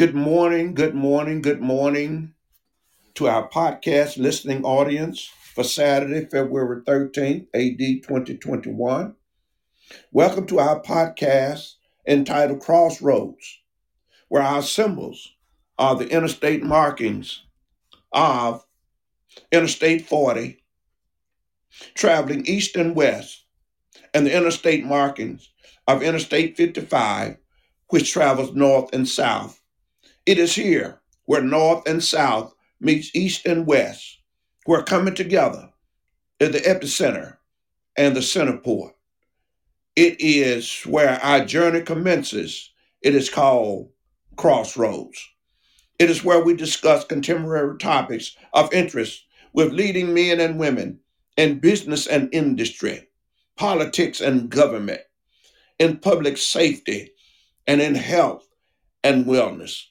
Good 0.00 0.14
morning, 0.14 0.72
good 0.72 0.94
morning, 0.94 1.42
good 1.42 1.60
morning 1.60 2.32
to 3.16 3.28
our 3.28 3.50
podcast 3.50 4.16
listening 4.16 4.64
audience 4.64 5.30
for 5.54 5.62
Saturday, 5.62 6.24
February 6.24 6.80
13th, 6.88 7.48
AD 7.52 8.02
2021. 8.08 9.14
Welcome 10.10 10.46
to 10.46 10.58
our 10.58 10.80
podcast 10.80 11.74
entitled 12.08 12.62
Crossroads, 12.62 13.60
where 14.28 14.40
our 14.40 14.62
symbols 14.62 15.34
are 15.78 15.96
the 15.96 16.08
interstate 16.08 16.62
markings 16.62 17.42
of 18.10 18.64
Interstate 19.52 20.06
40, 20.06 20.64
traveling 21.92 22.46
east 22.46 22.74
and 22.74 22.96
west, 22.96 23.44
and 24.14 24.24
the 24.24 24.34
interstate 24.34 24.82
markings 24.82 25.50
of 25.86 26.02
Interstate 26.02 26.56
55, 26.56 27.36
which 27.88 28.10
travels 28.10 28.54
north 28.54 28.94
and 28.94 29.06
south. 29.06 29.59
It 30.26 30.38
is 30.38 30.54
here 30.54 31.00
where 31.24 31.42
north 31.42 31.88
and 31.88 32.04
south 32.04 32.54
meets 32.78 33.14
east 33.14 33.46
and 33.46 33.66
west, 33.66 34.18
where 34.66 34.82
coming 34.82 35.14
together 35.14 35.70
is 36.38 36.50
the 36.50 36.60
epicenter 36.60 37.38
and 37.96 38.14
the 38.14 38.20
center 38.22 38.58
port. 38.58 38.94
It 39.96 40.20
is 40.20 40.82
where 40.82 41.18
our 41.24 41.44
journey 41.44 41.80
commences. 41.80 42.70
It 43.00 43.14
is 43.14 43.30
called 43.30 43.90
Crossroads. 44.36 45.26
It 45.98 46.10
is 46.10 46.22
where 46.22 46.44
we 46.44 46.54
discuss 46.54 47.04
contemporary 47.04 47.78
topics 47.78 48.36
of 48.52 48.72
interest 48.74 49.24
with 49.54 49.72
leading 49.72 50.12
men 50.12 50.38
and 50.38 50.58
women 50.58 51.00
in 51.38 51.60
business 51.60 52.06
and 52.06 52.28
industry, 52.32 53.08
politics 53.56 54.20
and 54.20 54.50
government, 54.50 55.00
in 55.78 55.96
public 55.98 56.36
safety, 56.36 57.10
and 57.66 57.80
in 57.80 57.94
health 57.94 58.46
and 59.02 59.24
wellness 59.24 59.86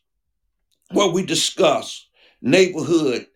where 0.92 1.10
we 1.10 1.26
discuss 1.26 2.08
neighborhood 2.42 3.28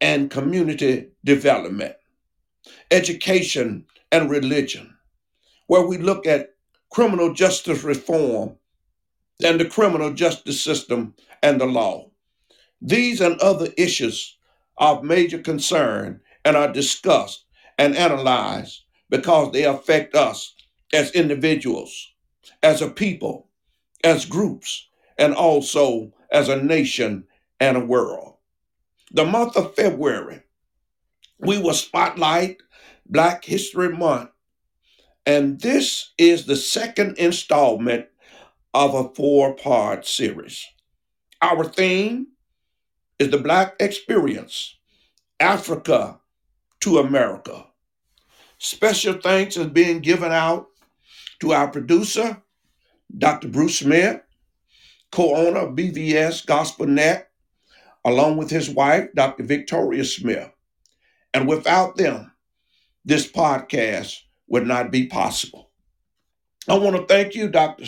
and 0.00 0.30
community 0.30 1.08
development, 1.24 1.94
education 2.90 3.84
and 4.10 4.30
religion, 4.30 4.96
where 5.66 5.86
we 5.86 5.98
look 5.98 6.26
at 6.26 6.54
criminal 6.90 7.32
justice 7.32 7.82
reform 7.84 8.56
and 9.44 9.60
the 9.60 9.64
criminal 9.64 10.12
justice 10.12 10.60
system 10.60 11.14
and 11.42 11.60
the 11.60 11.66
law. 11.66 12.10
These 12.80 13.20
and 13.20 13.38
other 13.40 13.68
issues 13.76 14.36
are 14.78 14.96
of 14.96 15.04
major 15.04 15.38
concern 15.38 16.20
and 16.44 16.56
are 16.56 16.72
discussed 16.72 17.44
and 17.78 17.96
analyzed 17.96 18.82
because 19.10 19.52
they 19.52 19.64
affect 19.64 20.14
us 20.14 20.54
as 20.92 21.12
individuals, 21.12 22.12
as 22.62 22.82
a 22.82 22.88
people, 22.88 23.48
as 24.04 24.24
groups, 24.24 24.88
and 25.18 25.34
also 25.34 26.12
as 26.32 26.48
a 26.48 26.60
nation 26.60 27.24
and 27.60 27.76
a 27.76 27.84
world. 27.84 28.34
The 29.12 29.24
month 29.24 29.56
of 29.56 29.76
February, 29.76 30.42
we 31.38 31.58
will 31.58 31.74
spotlight 31.74 32.62
Black 33.06 33.44
History 33.44 33.90
Month, 33.90 34.30
and 35.26 35.60
this 35.60 36.12
is 36.18 36.46
the 36.46 36.56
second 36.56 37.18
installment 37.18 38.06
of 38.74 38.94
a 38.94 39.14
four 39.14 39.54
part 39.54 40.06
series. 40.06 40.66
Our 41.42 41.64
theme 41.64 42.28
is 43.18 43.30
the 43.30 43.38
Black 43.38 43.76
Experience 43.78 44.76
Africa 45.38 46.18
to 46.80 46.98
America. 46.98 47.66
Special 48.58 49.14
thanks 49.14 49.56
is 49.56 49.66
being 49.66 50.00
given 50.00 50.32
out 50.32 50.68
to 51.40 51.52
our 51.52 51.68
producer, 51.68 52.40
Dr. 53.16 53.48
Bruce 53.48 53.80
Smith, 53.80 54.22
co-owner 55.12 55.60
of 55.60 55.76
BVS 55.76 56.44
Gospel 56.44 56.86
Net, 56.86 57.30
along 58.04 58.38
with 58.38 58.50
his 58.50 58.68
wife, 58.68 59.08
Dr. 59.14 59.44
Victoria 59.44 60.04
Smith. 60.04 60.50
And 61.32 61.46
without 61.46 61.96
them, 61.96 62.32
this 63.04 63.30
podcast 63.30 64.18
would 64.48 64.66
not 64.66 64.90
be 64.90 65.06
possible. 65.06 65.70
I 66.68 66.78
want 66.78 66.96
to 66.96 67.06
thank 67.06 67.34
you, 67.34 67.48
Dr. 67.48 67.84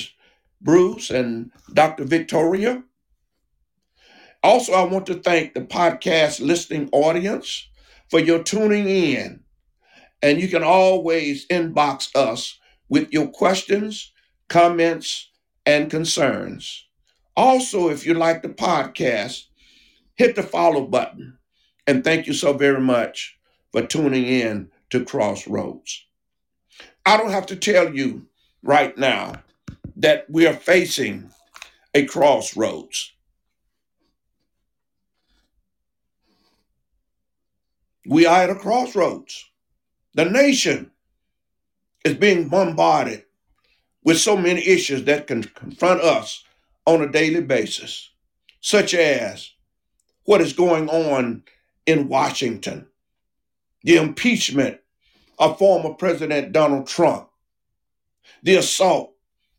Bruce 0.60 1.10
and 1.10 1.50
Dr. 1.72 2.04
Victoria. 2.04 2.82
Also, 4.42 4.72
I 4.72 4.84
want 4.84 5.06
to 5.06 5.14
thank 5.14 5.54
the 5.54 5.60
podcast 5.60 6.40
listening 6.40 6.88
audience 6.92 7.68
for 8.10 8.20
your 8.20 8.42
tuning 8.42 8.88
in. 8.88 9.40
And 10.22 10.40
you 10.40 10.48
can 10.48 10.62
always 10.62 11.46
inbox 11.48 12.14
us 12.16 12.58
with 12.88 13.12
your 13.12 13.28
questions, 13.28 14.12
comments, 14.48 15.30
and 15.66 15.90
concerns. 15.90 16.86
Also, 17.36 17.88
if 17.88 18.06
you 18.06 18.14
like 18.14 18.42
the 18.42 18.48
podcast, 18.48 19.44
hit 20.14 20.36
the 20.36 20.42
follow 20.42 20.86
button. 20.86 21.38
And 21.86 22.04
thank 22.04 22.26
you 22.26 22.32
so 22.32 22.52
very 22.52 22.80
much 22.80 23.38
for 23.72 23.82
tuning 23.82 24.24
in 24.24 24.70
to 24.90 25.04
Crossroads. 25.04 26.06
I 27.04 27.16
don't 27.16 27.30
have 27.30 27.46
to 27.46 27.56
tell 27.56 27.94
you 27.94 28.26
right 28.62 28.96
now 28.96 29.34
that 29.96 30.26
we 30.30 30.46
are 30.46 30.54
facing 30.54 31.30
a 31.94 32.04
crossroads. 32.06 33.12
We 38.06 38.26
are 38.26 38.42
at 38.42 38.50
a 38.50 38.54
crossroads. 38.54 39.50
The 40.14 40.24
nation 40.24 40.90
is 42.04 42.14
being 42.14 42.48
bombarded 42.48 43.24
with 44.02 44.18
so 44.18 44.36
many 44.36 44.66
issues 44.66 45.04
that 45.04 45.26
can 45.26 45.42
confront 45.42 46.00
us 46.02 46.44
on 46.86 47.02
a 47.02 47.10
daily 47.10 47.40
basis, 47.40 48.10
such 48.60 48.94
as 48.94 49.50
what 50.24 50.40
is 50.40 50.52
going 50.52 50.88
on 50.88 51.42
in 51.86 52.08
Washington, 52.08 52.86
the 53.82 53.96
impeachment 53.96 54.78
of 55.38 55.58
former 55.58 55.94
President 55.94 56.52
Donald 56.52 56.86
Trump, 56.86 57.28
the 58.42 58.56
assault 58.56 59.14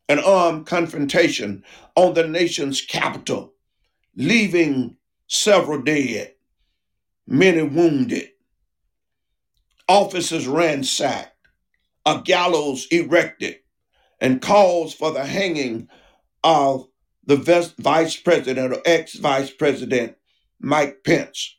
and 0.07 0.19
armed 0.19 0.65
confrontation 0.65 1.63
on 1.95 2.13
the 2.13 2.27
nation's 2.27 2.81
capital, 2.81 3.53
leaving 4.15 4.97
several 5.27 5.81
dead, 5.81 6.33
many 7.27 7.61
wounded, 7.61 8.29
offices 9.87 10.47
ransacked, 10.47 11.31
a 12.05 12.21
gallows 12.23 12.87
erected, 12.91 13.57
and 14.21 14.41
calls 14.41 14.93
for 14.93 15.11
the 15.11 15.25
hanging 15.25 15.87
of 16.43 16.87
the 17.25 17.37
vice 17.79 18.15
president 18.17 18.73
or 18.73 18.81
ex 18.85 19.15
vice 19.15 19.49
president, 19.49 20.15
Mike 20.59 21.03
Pence. 21.03 21.55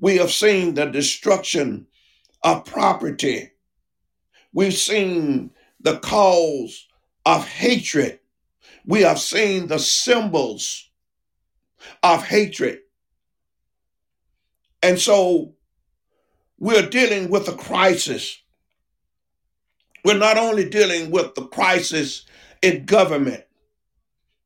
We 0.00 0.16
have 0.18 0.32
seen 0.32 0.74
the 0.74 0.86
destruction 0.86 1.86
of 2.42 2.64
property. 2.64 3.52
We've 4.52 4.74
seen 4.74 5.50
the 5.80 5.98
cause 5.98 6.86
of 7.24 7.46
hatred. 7.46 8.20
We 8.84 9.02
have 9.02 9.20
seen 9.20 9.68
the 9.68 9.78
symbols 9.78 10.90
of 12.02 12.24
hatred. 12.24 12.80
And 14.82 14.98
so 14.98 15.54
we're 16.58 16.88
dealing 16.88 17.30
with 17.30 17.48
a 17.48 17.54
crisis. 17.54 18.40
We're 20.04 20.18
not 20.18 20.38
only 20.38 20.68
dealing 20.68 21.10
with 21.10 21.34
the 21.34 21.46
crisis 21.46 22.26
in 22.62 22.84
government, 22.86 23.44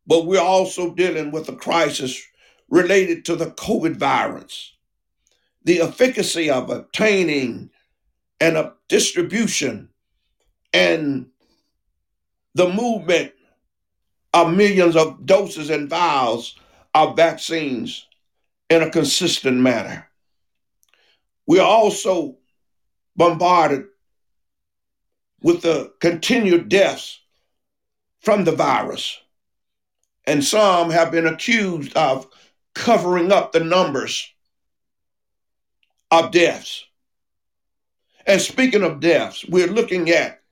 but 0.06 0.26
we're 0.26 0.40
also 0.40 0.94
dealing 0.94 1.30
with 1.30 1.48
a 1.48 1.56
crisis 1.56 2.22
related 2.68 3.24
to 3.24 3.36
the 3.36 3.46
COVID 3.46 3.96
virus. 3.96 4.72
The 5.64 5.80
efficacy 5.80 6.48
of 6.50 6.70
obtaining 6.70 7.70
and 8.40 8.56
a 8.56 8.74
distribution 8.88 9.88
and 10.72 11.26
the 12.54 12.68
movement 12.68 13.32
of 14.32 14.54
millions 14.54 14.96
of 14.96 15.26
doses 15.26 15.70
and 15.70 15.88
vials 15.88 16.56
of 16.94 17.16
vaccines 17.16 18.06
in 18.70 18.82
a 18.82 18.90
consistent 18.90 19.58
manner. 19.58 20.08
We 21.46 21.58
are 21.58 21.66
also 21.66 22.36
bombarded 23.16 23.86
with 25.42 25.62
the 25.62 25.92
continued 26.00 26.68
deaths 26.68 27.20
from 28.20 28.44
the 28.44 28.52
virus 28.52 29.20
and 30.26 30.44
some 30.44 30.90
have 30.90 31.10
been 31.10 31.26
accused 31.26 31.96
of 31.96 32.26
covering 32.74 33.32
up 33.32 33.52
the 33.52 33.60
numbers 33.60 34.28
of 36.10 36.32
deaths. 36.32 36.84
And 38.26 38.40
speaking 38.40 38.82
of 38.82 39.00
deaths, 39.00 39.44
we're 39.48 39.68
looking 39.68 40.10
at 40.10 40.42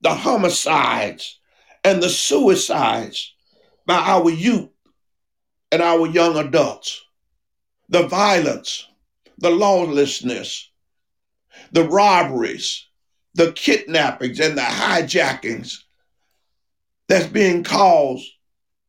the 0.00 0.14
homicides 0.14 1.40
and 1.82 2.02
the 2.02 2.08
suicides 2.08 3.34
by 3.84 3.96
our 3.96 4.30
youth 4.30 4.70
and 5.72 5.82
our 5.82 6.06
young 6.06 6.36
adults, 6.36 7.04
the 7.88 8.06
violence, 8.06 8.86
the 9.38 9.50
lawlessness, 9.50 10.70
the 11.72 11.84
robberies, 11.84 12.86
the 13.34 13.52
kidnappings, 13.52 14.40
and 14.40 14.56
the 14.56 14.62
hijackings 14.62 15.82
that's 17.08 17.26
being 17.26 17.64
caused 17.64 18.30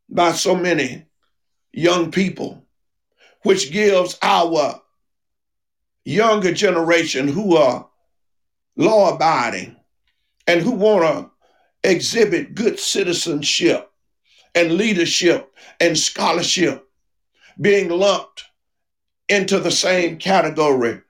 by 0.09 0.31
so 0.31 0.55
many 0.55 1.05
young 1.73 2.11
people, 2.11 2.63
which 3.43 3.71
gives 3.71 4.17
our 4.21 4.81
younger 6.05 6.53
generation 6.53 7.27
who 7.27 7.57
are 7.57 7.87
law 8.77 9.13
abiding 9.13 9.75
and 10.47 10.61
who 10.61 10.71
want 10.71 11.03
to 11.03 11.89
exhibit 11.89 12.55
good 12.55 12.79
citizenship 12.79 13.91
and 14.55 14.73
leadership 14.73 15.53
and 15.79 15.97
scholarship 15.97 16.87
being 17.59 17.89
lumped 17.89 18.45
into 19.29 19.59
the 19.59 19.71
same 19.71 20.17
category 20.17 21.01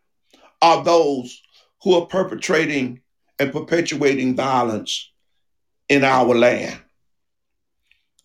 of 0.61 0.85
those 0.85 1.41
who 1.83 1.93
are 1.95 2.07
perpetrating 2.07 3.01
and 3.39 3.51
perpetuating 3.51 4.35
violence 4.35 5.11
in 5.89 6.03
our 6.03 6.33
land. 6.33 6.79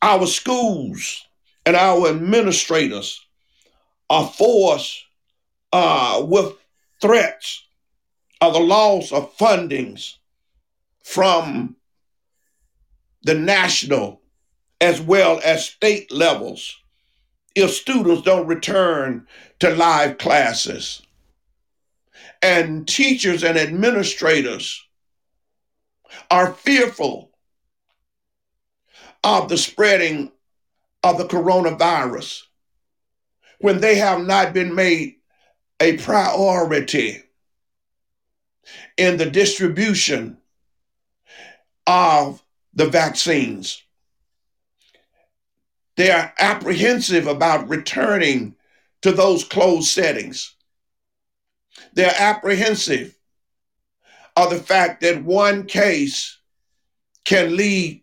Our 0.03 0.27
schools 0.27 1.25
and 1.65 1.77
our 1.77 2.09
administrators 2.09 3.25
are 4.11 4.27
forced 4.27 5.05
uh, 5.73 6.25
with 6.27 6.55
threats 7.01 7.65
of 8.41 8.53
the 8.53 8.61
loss 8.61 9.13
of 9.13 9.37
fundings 9.37 10.17
from 11.05 11.77
the 13.23 13.35
national 13.35 14.21
as 14.81 15.01
well 15.01 15.41
as 15.45 15.67
state 15.67 16.11
levels 16.11 16.77
if 17.55 17.71
students 17.71 18.23
don't 18.23 18.49
return 18.49 19.27
to 19.61 19.71
live 19.71 20.19
classes. 20.19 21.03
And 22.43 22.89
teachers 22.89 23.45
and 23.45 23.57
administrators 23.57 24.85
are 26.31 26.53
fearful 26.53 27.32
of 29.25 29.49
the 29.49 29.59
spreading 29.59 30.33
of 31.03 31.19
the 31.19 31.25
coronavirus 31.25 32.43
when 33.61 33.81
they 33.81 33.97
have 33.97 34.21
not 34.25 34.53
been 34.53 34.75
made 34.75 35.17
a 35.81 35.97
priority 35.99 37.23
in 38.97 39.17
the 39.17 39.31
distribution 39.31 40.39
of 41.87 42.43
the 42.75 42.87
vaccines. 42.87 43.83
They 45.97 46.11
are 46.11 46.33
apprehensive 46.39 47.27
about 47.27 47.69
returning 47.69 48.57
to 49.03 49.13
those 49.13 49.45
closed 49.45 49.89
settings. 49.89 50.55
They're 51.93 52.15
apprehensive 52.17 53.17
of 54.37 54.51
the 54.51 54.59
fact 54.59 55.03
that 55.03 55.25
one 55.25 55.67
case 55.67 56.39
can 57.25 57.57
lead 57.57 58.02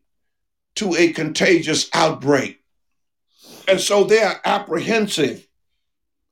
to 0.75 0.95
a 0.95 1.11
contagious 1.13 1.89
outbreak. 1.93 2.61
And 3.67 3.79
so 3.79 4.03
they're 4.03 4.39
apprehensive, 4.45 5.47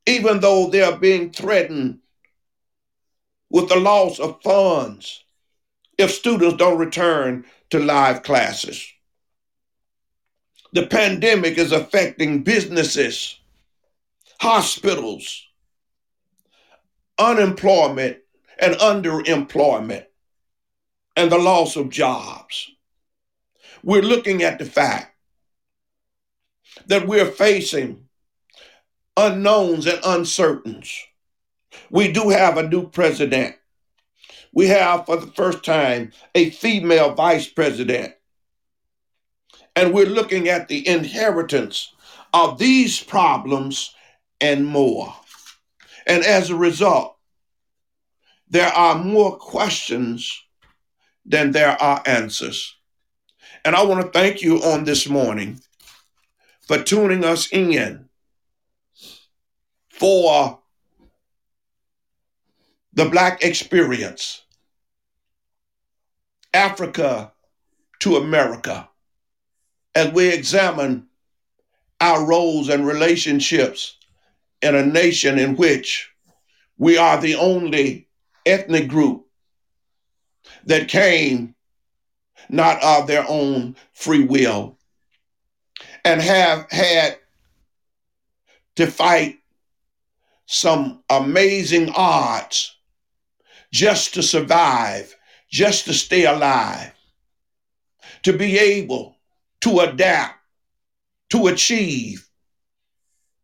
even 0.05 0.39
though 0.39 0.69
they're 0.69 0.97
being 0.97 1.31
threatened 1.31 1.99
with 3.49 3.69
the 3.69 3.75
loss 3.75 4.19
of 4.19 4.41
funds 4.41 5.23
if 5.97 6.11
students 6.11 6.57
don't 6.57 6.77
return 6.77 7.45
to 7.69 7.79
live 7.79 8.23
classes. 8.23 8.85
The 10.73 10.85
pandemic 10.85 11.57
is 11.57 11.71
affecting 11.71 12.43
businesses, 12.43 13.39
hospitals, 14.39 15.43
unemployment 17.17 18.17
and 18.59 18.75
underemployment, 18.75 20.05
and 21.15 21.31
the 21.31 21.37
loss 21.37 21.75
of 21.75 21.89
jobs. 21.89 22.69
We're 23.83 24.01
looking 24.01 24.43
at 24.43 24.59
the 24.59 24.65
fact 24.65 25.15
that 26.87 27.07
we're 27.07 27.31
facing 27.31 28.07
unknowns 29.15 29.87
and 29.87 29.99
uncertains. 30.03 30.93
We 31.89 32.11
do 32.11 32.29
have 32.29 32.57
a 32.57 32.67
new 32.67 32.89
president. 32.89 33.55
We 34.53 34.67
have, 34.67 35.05
for 35.05 35.17
the 35.17 35.27
first 35.27 35.63
time, 35.63 36.11
a 36.33 36.49
female 36.49 37.13
vice 37.13 37.47
president. 37.47 38.13
And 39.75 39.93
we're 39.93 40.05
looking 40.07 40.49
at 40.49 40.67
the 40.67 40.87
inheritance 40.87 41.93
of 42.33 42.57
these 42.57 43.01
problems 43.01 43.93
and 44.41 44.65
more. 44.65 45.13
And 46.05 46.23
as 46.23 46.49
a 46.49 46.55
result, 46.55 47.17
there 48.49 48.69
are 48.69 48.95
more 48.95 49.37
questions 49.37 50.43
than 51.25 51.51
there 51.51 51.79
are 51.81 52.01
answers. 52.05 52.76
And 53.67 53.75
I 53.75 53.83
want 53.83 54.01
to 54.01 54.17
thank 54.17 54.41
you 54.41 54.63
on 54.63 54.85
this 54.85 55.09
morning 55.09 55.59
for 56.69 56.81
tuning 56.81 57.25
us 57.25 57.51
in 57.51 58.07
for 59.89 60.61
the 62.93 63.09
Black 63.09 63.43
experience, 63.43 64.41
Africa 66.53 67.33
to 67.99 68.15
America, 68.15 68.87
as 69.93 70.13
we 70.13 70.29
examine 70.29 71.07
our 71.99 72.25
roles 72.25 72.69
and 72.69 72.87
relationships 72.87 73.97
in 74.61 74.75
a 74.75 74.85
nation 74.85 75.37
in 75.37 75.57
which 75.57 76.09
we 76.77 76.97
are 76.97 77.19
the 77.19 77.35
only 77.35 78.07
ethnic 78.45 78.87
group 78.87 79.27
that 80.63 80.87
came 80.87 81.53
not 82.49 82.81
of 82.83 83.07
their 83.07 83.25
own 83.27 83.75
free 83.93 84.23
will 84.23 84.77
and 86.03 86.21
have 86.21 86.69
had 86.71 87.17
to 88.75 88.87
fight 88.87 89.39
some 90.45 91.03
amazing 91.09 91.89
odds 91.95 92.75
just 93.71 94.13
to 94.13 94.23
survive, 94.23 95.13
just 95.49 95.85
to 95.85 95.93
stay 95.93 96.25
alive, 96.25 96.93
to 98.23 98.31
be 98.31 98.57
able 98.57 99.15
to 99.61 99.79
adapt, 99.79 100.39
to 101.29 101.47
achieve, 101.47 102.29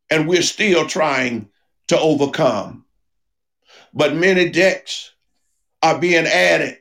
and 0.10 0.27
we're 0.27 0.41
still 0.41 0.88
trying 0.88 1.50
to 1.88 2.00
overcome. 2.00 2.86
But 3.93 4.15
many 4.15 4.50
debts 4.50 5.12
are 5.81 6.00
being 6.00 6.25
added, 6.25 6.77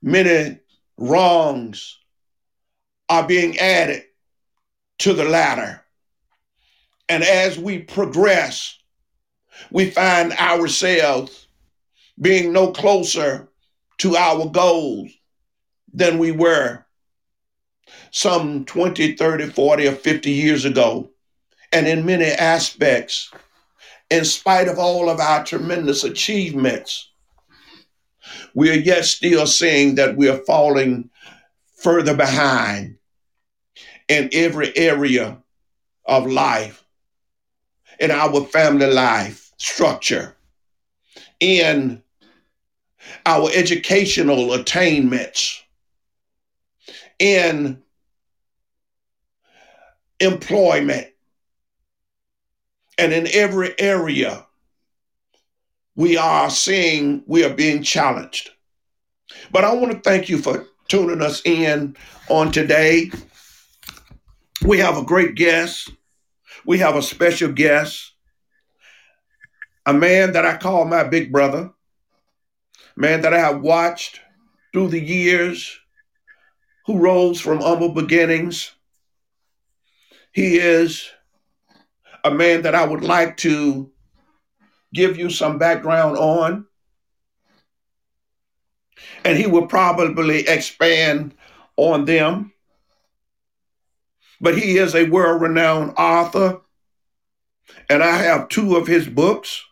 many 0.00 0.60
wrongs 0.96 1.98
are 3.08 3.26
being 3.26 3.58
added 3.58 4.04
to 4.98 5.12
the 5.12 5.24
ladder. 5.24 5.82
And 7.08 7.22
as 7.22 7.58
we 7.58 7.80
progress, 7.80 8.78
we 9.70 9.90
find 9.90 10.32
ourselves 10.32 11.48
being 12.20 12.52
no 12.52 12.72
closer 12.72 13.48
to 13.98 14.16
our 14.16 14.46
goals 14.46 15.10
than 15.92 16.18
we 16.18 16.32
were 16.32 16.84
some 18.10 18.64
20, 18.64 19.16
30, 19.16 19.50
40, 19.50 19.88
or 19.88 19.92
50 19.92 20.30
years 20.30 20.64
ago. 20.64 21.10
And 21.72 21.86
in 21.86 22.06
many 22.06 22.26
aspects, 22.26 23.30
in 24.10 24.24
spite 24.24 24.68
of 24.68 24.78
all 24.78 25.10
of 25.10 25.18
our 25.18 25.44
tremendous 25.44 26.04
achievements, 26.04 27.10
we 28.54 28.70
are 28.70 28.80
yet 28.80 29.04
still 29.04 29.46
seeing 29.46 29.96
that 29.96 30.16
we 30.16 30.28
are 30.28 30.38
falling 30.38 31.10
further 31.76 32.16
behind 32.16 32.96
in 34.08 34.30
every 34.32 34.76
area 34.76 35.38
of 36.04 36.26
life, 36.26 36.84
in 37.98 38.10
our 38.10 38.44
family 38.44 38.86
life 38.86 39.52
structure, 39.56 40.36
in 41.40 42.02
our 43.26 43.50
educational 43.54 44.52
attainments, 44.52 45.62
in 47.18 47.82
employment, 50.20 51.08
and 52.98 53.12
in 53.12 53.26
every 53.32 53.78
area 53.78 54.43
we 55.96 56.16
are 56.16 56.50
seeing 56.50 57.22
we 57.26 57.44
are 57.44 57.54
being 57.54 57.82
challenged. 57.82 58.50
But 59.52 59.64
I 59.64 59.72
want 59.74 59.92
to 59.92 60.00
thank 60.00 60.28
you 60.28 60.38
for 60.38 60.66
tuning 60.88 61.22
us 61.22 61.42
in 61.44 61.96
on 62.28 62.52
today. 62.52 63.10
We 64.64 64.78
have 64.78 64.96
a 64.96 65.04
great 65.04 65.34
guest. 65.34 65.90
We 66.66 66.78
have 66.78 66.96
a 66.96 67.02
special 67.02 67.52
guest, 67.52 68.12
a 69.84 69.92
man 69.92 70.32
that 70.32 70.46
I 70.46 70.56
call 70.56 70.86
my 70.86 71.04
big 71.04 71.30
brother, 71.30 71.70
man 72.96 73.20
that 73.20 73.34
I 73.34 73.38
have 73.38 73.60
watched 73.60 74.20
through 74.72 74.88
the 74.88 75.00
years, 75.00 75.78
who 76.86 76.98
rose 76.98 77.40
from 77.40 77.60
humble 77.60 77.90
beginnings. 77.90 78.72
He 80.32 80.56
is 80.56 81.08
a 82.24 82.30
man 82.30 82.62
that 82.62 82.74
I 82.74 82.86
would 82.86 83.04
like 83.04 83.36
to 83.38 83.90
give 84.94 85.18
you 85.18 85.28
some 85.28 85.58
background 85.58 86.16
on. 86.16 86.66
And 89.24 89.36
he 89.36 89.46
will 89.46 89.66
probably 89.66 90.48
expand 90.48 91.34
on 91.76 92.06
them. 92.06 92.52
But 94.40 94.56
he 94.56 94.78
is 94.78 94.94
a 94.94 95.08
world 95.10 95.42
renowned 95.42 95.94
author, 95.96 96.60
And 97.90 98.02
I 98.02 98.18
have 98.18 98.48
two 98.48 98.76
of 98.76 98.86
his 98.86 99.06
books, 99.08 99.62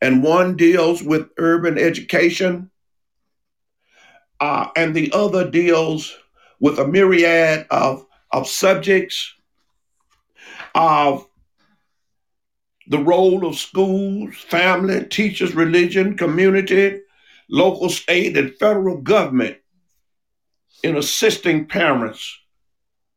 and 0.00 0.22
one 0.22 0.56
deals 0.56 1.02
with 1.02 1.30
urban 1.38 1.78
education, 1.78 2.70
uh, 4.40 4.68
and 4.76 4.94
the 4.94 5.12
other 5.12 5.50
deals 5.50 6.16
with 6.60 6.78
a 6.78 6.86
myriad 6.86 7.66
of, 7.70 8.06
of 8.32 8.48
subjects 8.48 9.34
of 10.74 11.27
the 12.88 12.98
role 12.98 13.46
of 13.46 13.56
schools, 13.56 14.34
family, 14.36 15.04
teachers, 15.04 15.54
religion, 15.54 16.16
community, 16.16 17.00
local, 17.50 17.90
state, 17.90 18.36
and 18.36 18.54
federal 18.56 18.96
government 18.96 19.58
in 20.82 20.96
assisting 20.96 21.66
parents 21.66 22.38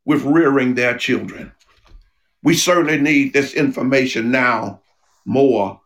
with 0.05 0.23
rearing 0.23 0.75
their 0.75 0.97
children. 0.97 1.51
We 2.43 2.55
certainly 2.55 2.99
need 2.99 3.33
this 3.33 3.53
information 3.53 4.31
now 4.31 4.81
more 5.25 5.79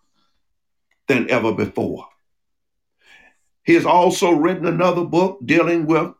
than 1.08 1.30
ever 1.30 1.52
before. 1.54 2.08
He 3.64 3.74
has 3.74 3.86
also 3.86 4.32
written 4.32 4.66
another 4.66 5.04
book 5.04 5.40
dealing 5.46 5.86
with 5.86 6.14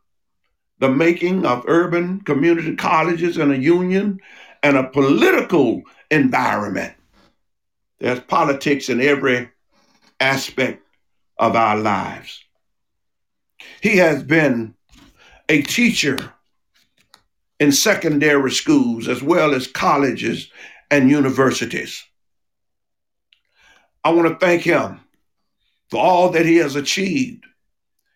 the 0.80 0.90
making 0.90 1.46
of 1.46 1.64
urban 1.68 2.22
community 2.22 2.76
colleges 2.76 3.38
in 3.38 3.52
a 3.52 3.56
union 3.56 4.20
and 4.62 4.78
a 4.78 4.90
political 4.90 5.84
environment. 6.12 6.94
There's 8.06 8.20
politics 8.20 8.90
in 8.90 9.02
every 9.02 9.50
aspect 10.20 10.84
of 11.40 11.56
our 11.56 11.76
lives. 11.76 12.40
He 13.82 13.98
has 13.98 14.22
been 14.22 14.76
a 15.50 15.64
teacher 15.64 16.32
in 17.60 17.72
secondary 17.72 18.52
schools 18.52 19.08
as 19.08 19.24
well 19.24 19.56
as 19.56 19.66
colleges 19.66 20.52
and 20.92 21.10
universities. 21.10 22.04
I 24.04 24.12
want 24.12 24.28
to 24.28 24.46
thank 24.46 24.62
him 24.62 25.00
for 25.90 26.00
all 26.00 26.30
that 26.30 26.46
he 26.46 26.58
has 26.58 26.76
achieved. 26.76 27.44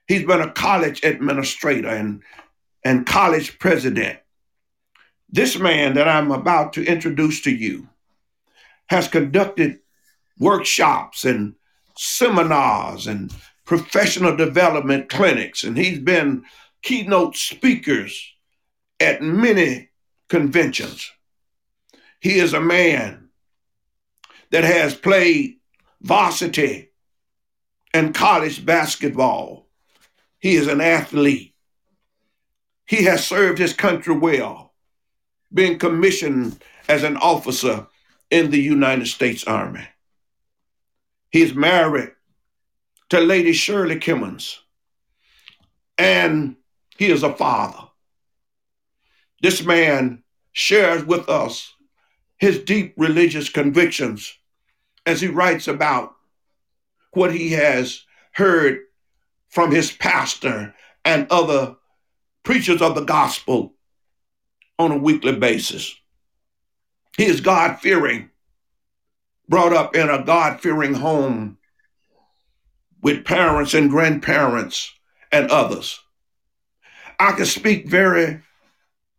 He's 0.07 0.23
been 0.23 0.41
a 0.41 0.51
college 0.51 1.03
administrator 1.03 1.89
and, 1.89 2.21
and 2.85 3.07
college 3.07 3.57
president. 3.57 4.19
This 5.31 5.57
man 5.57 5.95
that 5.95 6.07
I'm 6.07 6.29
about 6.29 6.73
to 6.73 6.85
introduce 6.85 7.41
to 7.41 7.51
you 7.51 7.88
has 8.89 9.07
conducted 9.07 9.79
workshops 10.39 11.23
and 11.23 11.55
seminars 11.95 13.07
and 13.07 13.31
professional 13.65 14.35
development 14.35 15.09
clinics, 15.09 15.63
and 15.63 15.77
he's 15.77 15.99
been 15.99 16.43
keynote 16.81 17.35
speakers 17.35 18.33
at 18.99 19.21
many 19.21 19.89
conventions. 20.27 21.11
He 22.19 22.39
is 22.39 22.53
a 22.53 22.61
man 22.61 23.29
that 24.49 24.63
has 24.63 24.95
played 24.95 25.57
varsity 26.01 26.89
and 27.93 28.15
college 28.15 28.65
basketball. 28.65 29.67
He 30.39 30.55
is 30.55 30.67
an 30.67 30.81
athlete. 30.81 31.53
He 32.87 33.03
has 33.03 33.25
served 33.25 33.59
his 33.59 33.73
country 33.73 34.17
well, 34.17 34.73
being 35.53 35.77
commissioned 35.77 36.59
as 36.87 37.03
an 37.03 37.17
officer 37.17 37.85
in 38.31 38.51
the 38.51 38.59
United 38.59 39.07
States 39.07 39.43
Army. 39.45 39.87
He's 41.31 41.53
married 41.53 42.11
to 43.09 43.19
Lady 43.19 43.53
Shirley 43.53 43.99
Kimmons, 43.99 44.59
and 45.97 46.55
he 46.97 47.09
is 47.09 47.23
a 47.23 47.33
father. 47.33 47.87
This 49.41 49.63
man 49.63 50.23
shares 50.51 51.03
with 51.03 51.29
us 51.29 51.73
his 52.37 52.59
deep 52.59 52.93
religious 52.97 53.49
convictions 53.49 54.33
as 55.05 55.21
he 55.21 55.27
writes 55.27 55.67
about 55.67 56.15
what 57.11 57.33
he 57.33 57.51
has 57.51 58.03
heard 58.33 58.79
from 59.49 59.71
his 59.71 59.91
pastor 59.91 60.75
and 61.03 61.27
other 61.29 61.75
preachers 62.43 62.81
of 62.81 62.95
the 62.95 63.03
gospel 63.03 63.73
on 64.77 64.91
a 64.91 64.97
weekly 64.97 65.35
basis. 65.35 65.95
He 67.17 67.25
is 67.25 67.41
God 67.41 67.79
fearing, 67.79 68.29
brought 69.47 69.73
up 69.73 69.95
in 69.95 70.09
a 70.09 70.23
God 70.23 70.61
fearing 70.61 70.93
home 70.93 71.57
with 73.01 73.25
parents 73.25 73.73
and 73.73 73.89
grandparents 73.89 74.93
and 75.31 75.49
others. 75.49 75.99
I 77.19 77.33
can 77.33 77.45
speak 77.45 77.87
very 77.87 78.41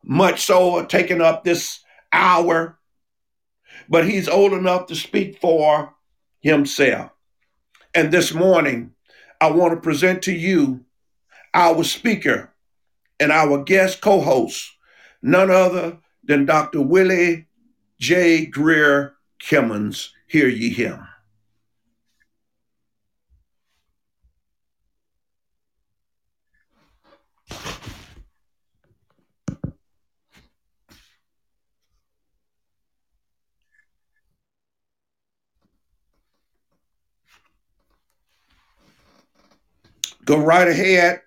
much 0.03 0.43
so, 0.43 0.85
taking 0.85 1.21
up 1.21 1.45
this 1.45 1.81
hour, 2.13 2.79
but 3.89 4.07
he's 4.07 4.29
old 4.29 4.53
enough 4.53 4.87
to 4.87 4.95
speak 4.95 5.39
for 5.41 5.95
himself. 6.41 7.11
And 7.95 8.11
this 8.11 8.33
morning, 8.33 8.95
I 9.41 9.51
want 9.51 9.75
to 9.75 9.81
present 9.81 10.23
to 10.23 10.33
you 10.33 10.85
our 11.53 11.85
speaker 11.85 12.53
and 13.19 13.33
our 13.33 13.63
guest 13.63 14.01
co 14.01 14.21
host, 14.21 14.71
none 15.23 15.51
other 15.51 15.99
than 16.25 16.47
Dr. 16.47 16.81
Willie 16.81 17.47
J. 18.01 18.47
Greer 18.47 19.13
Kimmons. 19.39 20.09
Hear 20.27 20.49
ye 20.49 20.71
him. 20.71 21.07
Go 40.25 40.39
right 40.39 40.69
ahead, 40.69 41.21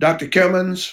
Dr. 0.00 0.26
Kimmons. 0.26 0.92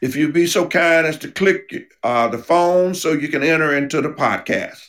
If 0.00 0.14
you'd 0.14 0.32
be 0.32 0.46
so 0.46 0.68
kind 0.68 1.06
as 1.06 1.18
to 1.18 1.30
click 1.30 1.92
uh, 2.02 2.28
the 2.28 2.38
phone 2.38 2.94
so 2.94 3.12
you 3.12 3.28
can 3.28 3.42
enter 3.42 3.76
into 3.76 4.00
the 4.00 4.10
podcast. 4.10 4.84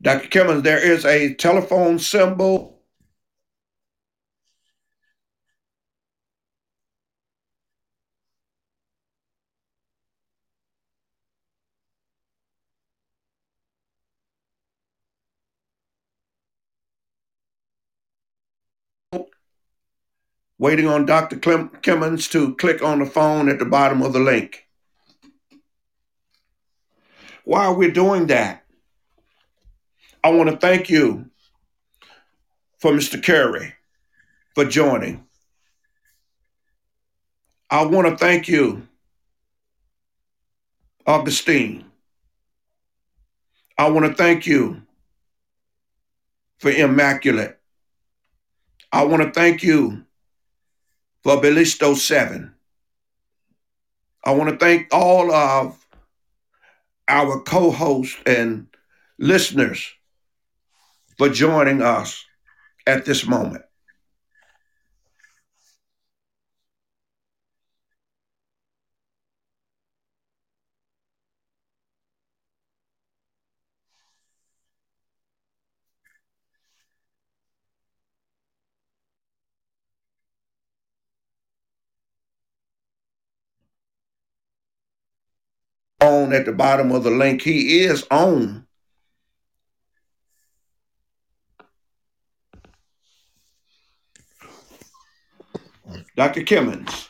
Dr. 0.00 0.28
Kimmons, 0.28 0.62
there 0.62 0.78
is 0.78 1.04
a 1.04 1.34
telephone 1.34 1.98
symbol 1.98 2.77
waiting 20.58 20.88
on 20.88 21.06
Dr. 21.06 21.38
Clem- 21.38 21.70
Kimmons 21.82 22.30
to 22.32 22.54
click 22.56 22.82
on 22.82 22.98
the 22.98 23.06
phone 23.06 23.48
at 23.48 23.58
the 23.58 23.64
bottom 23.64 24.02
of 24.02 24.12
the 24.12 24.18
link. 24.18 24.66
While 27.44 27.76
we're 27.76 27.90
doing 27.92 28.26
that, 28.26 28.64
I 30.22 30.30
want 30.30 30.50
to 30.50 30.56
thank 30.56 30.90
you 30.90 31.30
for 32.78 32.92
Mr. 32.92 33.22
Carey 33.22 33.74
for 34.54 34.64
joining. 34.64 35.24
I 37.70 37.84
want 37.84 38.08
to 38.08 38.16
thank 38.16 38.48
you, 38.48 38.88
Augustine. 41.06 41.84
I 43.78 43.90
want 43.90 44.06
to 44.06 44.14
thank 44.14 44.46
you 44.46 44.82
for 46.58 46.70
Immaculate. 46.70 47.58
I 48.90 49.04
want 49.04 49.22
to 49.22 49.30
thank 49.30 49.62
you 49.62 50.04
for 51.22 51.40
Bellisto 51.40 51.94
7. 51.94 52.54
I 54.24 54.30
want 54.32 54.50
to 54.50 54.56
thank 54.56 54.88
all 54.92 55.32
of 55.32 55.86
our 57.08 57.40
co 57.40 57.70
hosts 57.70 58.18
and 58.26 58.66
listeners 59.18 59.90
for 61.16 61.28
joining 61.28 61.82
us 61.82 62.24
at 62.86 63.04
this 63.04 63.26
moment. 63.26 63.64
at 86.32 86.46
the 86.46 86.52
bottom 86.52 86.92
of 86.92 87.04
the 87.04 87.10
link. 87.10 87.42
He 87.42 87.80
is 87.80 88.06
on. 88.10 88.66
Dr. 96.16 96.42
Kimmons, 96.42 97.08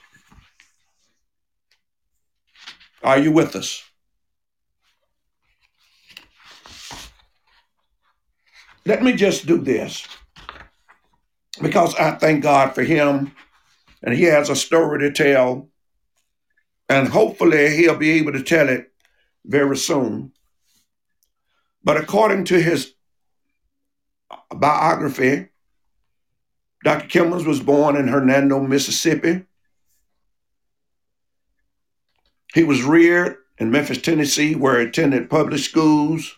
are 3.03 3.19
you 3.19 3.33
with 3.33 3.57
us? 3.57 3.83
Let 8.85 9.03
me 9.03 9.13
just 9.15 9.47
do 9.47 9.59
this 9.59 10.07
because 11.61 11.95
I 11.95 12.13
thank 12.13 12.43
God 12.43 12.75
for 12.75 12.83
him 12.83 13.33
and 14.03 14.15
he 14.15 14.25
has 14.25 14.51
a 14.51 14.57
story 14.57 14.99
to 15.01 15.13
tell 15.13 15.69
and 16.89 17.09
hopefully 17.09 17.77
he'll 17.77 17.97
be 17.97 18.13
able 18.13 18.33
to 18.33 18.43
tell 18.43 18.69
it 18.69 18.88
very 19.49 19.77
soon. 19.77 20.33
But 21.83 21.97
according 21.97 22.45
to 22.45 22.61
his 22.61 22.95
biography, 24.55 25.49
Dr. 26.85 27.09
Kimmons 27.09 27.47
was 27.47 27.61
born 27.61 27.97
in 27.97 28.09
Hernando, 28.09 28.61
Mississippi. 28.61 29.45
He 32.55 32.63
was 32.63 32.83
reared 32.83 33.37
in 33.59 33.71
Memphis, 33.71 34.01
Tennessee, 34.01 34.55
where 34.55 34.79
he 34.79 34.87
attended 34.87 35.31
public 35.31 35.61
schools 35.61 36.37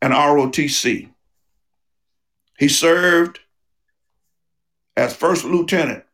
and 0.00 0.12
ROTC. 0.12 1.10
He 2.58 2.68
served 2.68 3.40
as 4.96 5.14
first 5.14 5.44
lieutenant 5.44 6.04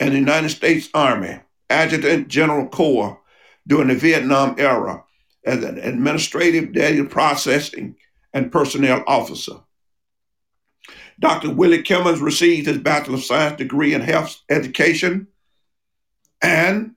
in 0.00 0.10
the 0.10 0.18
United 0.18 0.48
States 0.48 0.88
Army, 0.94 1.40
Adjutant 1.70 2.28
General 2.28 2.66
Corps 2.68 3.20
during 3.66 3.88
the 3.88 3.94
Vietnam 3.94 4.54
era 4.58 5.04
as 5.44 5.62
an 5.62 5.78
administrative 5.78 6.72
data 6.72 7.04
processing 7.04 7.96
and 8.32 8.50
personnel 8.50 9.04
officer. 9.06 9.60
Dr. 11.20 11.50
Willie 11.50 11.82
Kimmons 11.82 12.20
received 12.20 12.66
his 12.66 12.78
Bachelor 12.78 13.14
of 13.14 13.24
Science 13.24 13.58
degree 13.58 13.94
in 13.94 14.00
health 14.00 14.40
education 14.48 15.28
and 16.42 16.94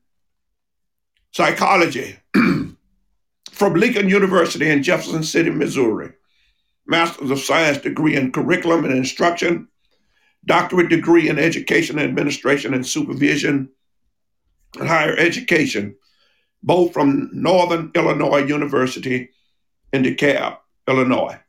psychology 1.31 2.17
from 3.55 3.73
Lincoln 3.73 4.09
University 4.09 4.69
in 4.69 4.83
Jefferson 4.83 5.23
City, 5.23 5.49
Missouri. 5.49 6.11
Master's 6.87 7.31
of 7.31 7.39
Science 7.39 7.77
degree 7.77 8.15
in 8.15 8.33
curriculum 8.33 8.83
and 8.83 8.93
instruction, 8.93 9.69
doctorate 10.45 10.89
degree 10.89 11.29
in 11.29 11.39
education 11.39 11.97
administration 11.97 12.73
and 12.73 12.85
supervision 12.85 13.69
and 14.77 14.87
higher 14.89 15.15
education, 15.17 15.95
both 16.61 16.91
from 16.91 17.29
Northern 17.31 17.91
Illinois 17.95 18.45
University 18.45 19.29
in 19.93 20.03
DeKalb, 20.03 20.57
Illinois. 20.87 21.39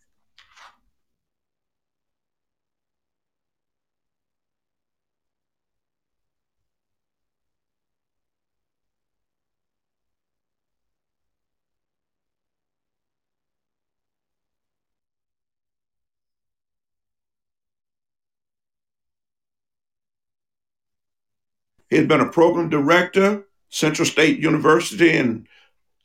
He 21.88 21.96
has 21.96 22.06
been 22.06 22.20
a 22.20 22.28
program 22.28 22.68
director, 22.68 23.44
Central 23.68 24.06
State 24.06 24.38
University 24.38 25.12
in 25.12 25.46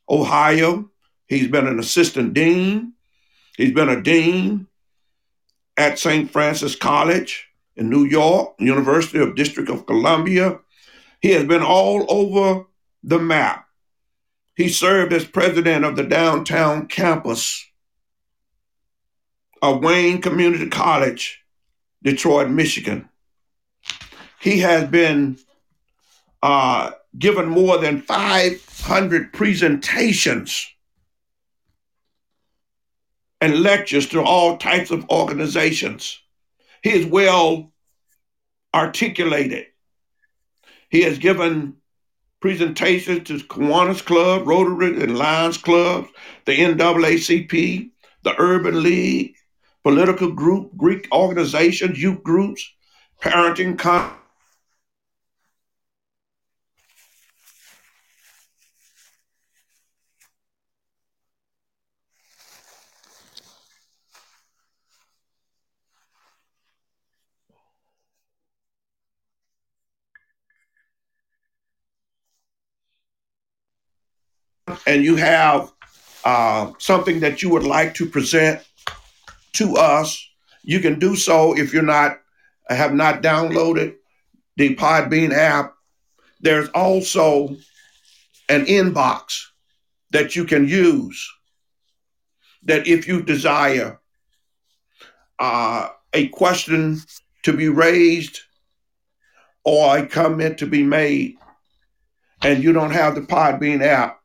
Ohio. 0.08 0.90
He's 1.26 1.48
been 1.48 1.66
an 1.66 1.78
assistant 1.78 2.34
dean. 2.34 2.92
He's 3.56 3.72
been 3.72 3.88
a 3.88 4.02
dean 4.02 4.66
at 5.76 5.98
St. 5.98 6.30
Francis 6.30 6.76
College 6.76 7.48
in 7.76 7.88
New 7.88 8.04
York, 8.04 8.54
University 8.58 9.18
of 9.18 9.34
District 9.34 9.68
of 9.68 9.86
Columbia. 9.86 10.60
He 11.20 11.30
has 11.30 11.44
been 11.44 11.62
all 11.62 12.04
over 12.08 12.66
the 13.02 13.18
map. 13.18 13.66
He 14.54 14.68
served 14.68 15.12
as 15.12 15.24
president 15.24 15.84
of 15.84 15.96
the 15.96 16.02
downtown 16.02 16.86
campus 16.86 17.66
of 19.62 19.82
Wayne 19.82 20.20
Community 20.20 20.68
College, 20.68 21.42
Detroit, 22.02 22.50
Michigan. 22.50 23.08
He 24.40 24.58
has 24.58 24.88
been 24.88 25.38
uh, 26.42 26.90
given 27.18 27.48
more 27.48 27.78
than 27.78 28.00
500 28.02 29.32
presentations 29.32 30.68
and 33.40 33.60
lectures 33.60 34.08
to 34.08 34.22
all 34.22 34.56
types 34.56 34.90
of 34.90 35.08
organizations. 35.10 36.18
He 36.82 36.90
is 36.90 37.06
well 37.06 37.72
articulated. 38.74 39.66
He 40.90 41.02
has 41.02 41.18
given 41.18 41.76
presentations 42.40 43.28
to 43.28 43.38
Kiwanis 43.38 44.04
Club, 44.04 44.46
Rotary 44.46 45.00
and 45.02 45.16
Lions 45.16 45.58
Clubs, 45.58 46.08
the 46.44 46.56
NAACP, 46.56 47.90
the 48.24 48.34
Urban 48.38 48.82
League, 48.82 49.34
political 49.82 50.32
group, 50.32 50.76
Greek 50.76 51.08
organizations, 51.12 52.00
youth 52.00 52.22
groups, 52.22 52.68
parenting 53.22 53.78
con- 53.78 54.14
and 74.86 75.04
you 75.04 75.16
have 75.16 75.72
uh, 76.24 76.72
something 76.78 77.20
that 77.20 77.42
you 77.42 77.50
would 77.50 77.64
like 77.64 77.94
to 77.94 78.06
present 78.06 78.60
to 79.54 79.76
us, 79.76 80.28
you 80.62 80.80
can 80.80 80.98
do 80.98 81.16
so 81.16 81.56
if 81.56 81.72
you're 81.72 81.82
not 81.82 82.18
have 82.68 82.94
not 82.94 83.22
downloaded 83.22 83.96
the 84.56 84.74
Podbean 84.76 85.32
app. 85.32 85.74
There's 86.40 86.68
also 86.70 87.48
an 88.48 88.66
inbox 88.66 89.46
that 90.10 90.36
you 90.36 90.44
can 90.44 90.66
use. 90.66 91.30
That 92.64 92.86
if 92.86 93.08
you 93.08 93.22
desire 93.22 94.00
uh, 95.38 95.88
a 96.12 96.28
question 96.28 97.00
to 97.42 97.52
be 97.52 97.68
raised 97.68 98.40
or 99.64 99.98
a 99.98 100.06
comment 100.06 100.58
to 100.58 100.66
be 100.66 100.82
made, 100.82 101.36
and 102.42 102.62
you 102.62 102.72
don't 102.72 102.92
have 102.92 103.14
the 103.14 103.20
Podbean 103.20 103.82
app, 103.82 104.21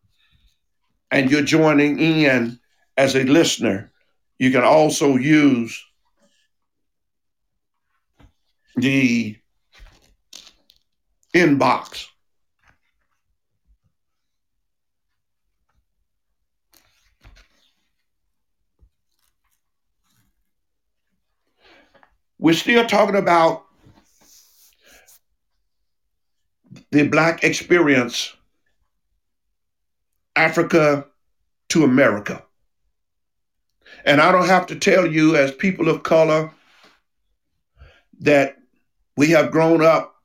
and 1.12 1.32
you're 1.32 1.42
joining 1.42 2.00
in 2.00 2.60
as 2.98 3.16
a 3.16 3.24
listener, 3.24 3.92
you 4.40 4.52
can 4.52 4.64
also 4.64 5.16
use 5.16 5.84
the 8.76 9.38
inbox. 11.34 12.06
We're 22.40 22.54
still 22.54 22.86
talking 22.86 23.16
about 23.16 23.66
the 26.92 27.08
Black 27.08 27.44
experience, 27.44 28.37
Africa 30.38 31.06
to 31.70 31.84
America. 31.84 32.44
And 34.06 34.22
I 34.22 34.32
don't 34.32 34.48
have 34.48 34.68
to 34.68 34.76
tell 34.76 35.06
you, 35.06 35.36
as 35.36 35.52
people 35.52 35.90
of 35.90 36.04
color, 36.04 36.52
that 38.20 38.58
we 39.18 39.32
have 39.32 39.52
grown 39.52 39.82
up, 39.82 40.16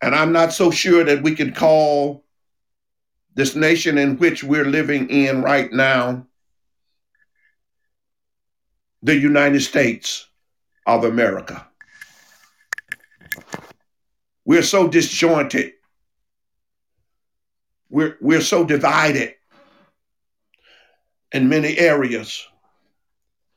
and 0.00 0.14
I'm 0.14 0.32
not 0.32 0.52
so 0.52 0.70
sure 0.70 1.04
that 1.04 1.22
we 1.22 1.34
can 1.34 1.52
call 1.52 2.24
this 3.34 3.56
nation 3.56 3.98
in 3.98 4.16
which 4.18 4.44
we're 4.44 4.64
living 4.64 5.10
in 5.10 5.42
right 5.42 5.72
now 5.72 6.26
the 9.02 9.16
United 9.16 9.60
States 9.60 10.26
of 10.86 11.04
America. 11.04 11.66
We're 14.44 14.62
so 14.62 14.88
disjointed. 14.88 15.72
We're, 17.94 18.16
we're 18.20 18.42
so 18.42 18.64
divided. 18.64 19.36
in 21.34 21.48
many 21.48 21.76
areas. 21.78 22.46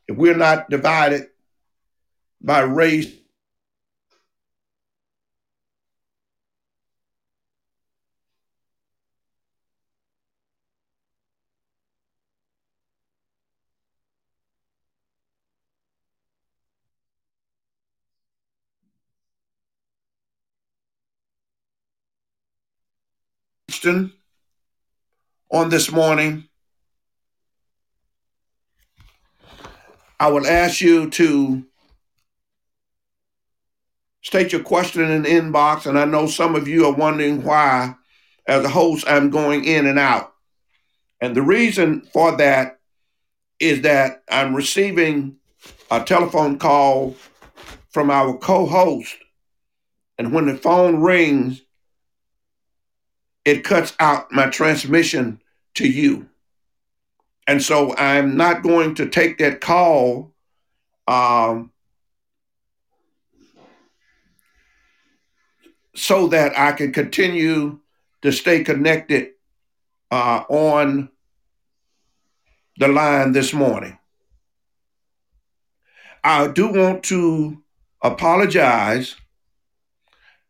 If 0.07 0.17
we're 0.17 0.35
not 0.35 0.69
divided 0.69 1.27
by 2.41 2.61
race, 2.61 3.13
on 25.49 25.69
this 25.69 25.91
morning, 25.91 26.47
I 30.19 30.27
will 30.29 30.47
ask 30.47 30.81
you 30.81 31.09
to 31.11 31.63
state 34.21 34.51
your 34.51 34.63
question 34.63 35.03
in 35.03 35.23
the 35.23 35.29
inbox. 35.29 35.85
And 35.85 35.97
I 35.97 36.05
know 36.05 36.27
some 36.27 36.55
of 36.55 36.67
you 36.67 36.85
are 36.85 36.93
wondering 36.93 37.43
why, 37.43 37.95
as 38.47 38.65
a 38.65 38.69
host, 38.69 39.05
I'm 39.07 39.29
going 39.29 39.63
in 39.63 39.85
and 39.85 39.99
out. 39.99 40.33
And 41.21 41.35
the 41.35 41.41
reason 41.41 42.01
for 42.13 42.35
that 42.37 42.79
is 43.59 43.81
that 43.81 44.23
I'm 44.29 44.55
receiving 44.55 45.37
a 45.89 46.03
telephone 46.03 46.59
call 46.59 47.15
from 47.89 48.11
our 48.11 48.37
co 48.37 48.65
host. 48.65 49.15
And 50.17 50.33
when 50.33 50.47
the 50.47 50.55
phone 50.55 50.97
rings, 51.01 51.61
it 53.47 53.63
cuts 53.63 53.95
out 54.01 54.29
my 54.29 54.49
transmission 54.49 55.41
to 55.73 55.87
you. 55.87 56.27
And 57.47 57.63
so 57.63 57.95
I'm 57.95 58.35
not 58.35 58.61
going 58.61 58.95
to 58.95 59.07
take 59.07 59.37
that 59.37 59.61
call 59.61 60.33
um, 61.07 61.71
so 65.95 66.27
that 66.27 66.59
I 66.59 66.73
can 66.73 66.91
continue 66.91 67.79
to 68.21 68.33
stay 68.33 68.65
connected 68.65 69.29
uh, 70.11 70.43
on 70.49 71.09
the 72.75 72.89
line 72.89 73.31
this 73.31 73.53
morning. 73.53 73.97
I 76.21 76.49
do 76.49 76.67
want 76.67 77.03
to 77.03 77.63
apologize. 78.01 79.15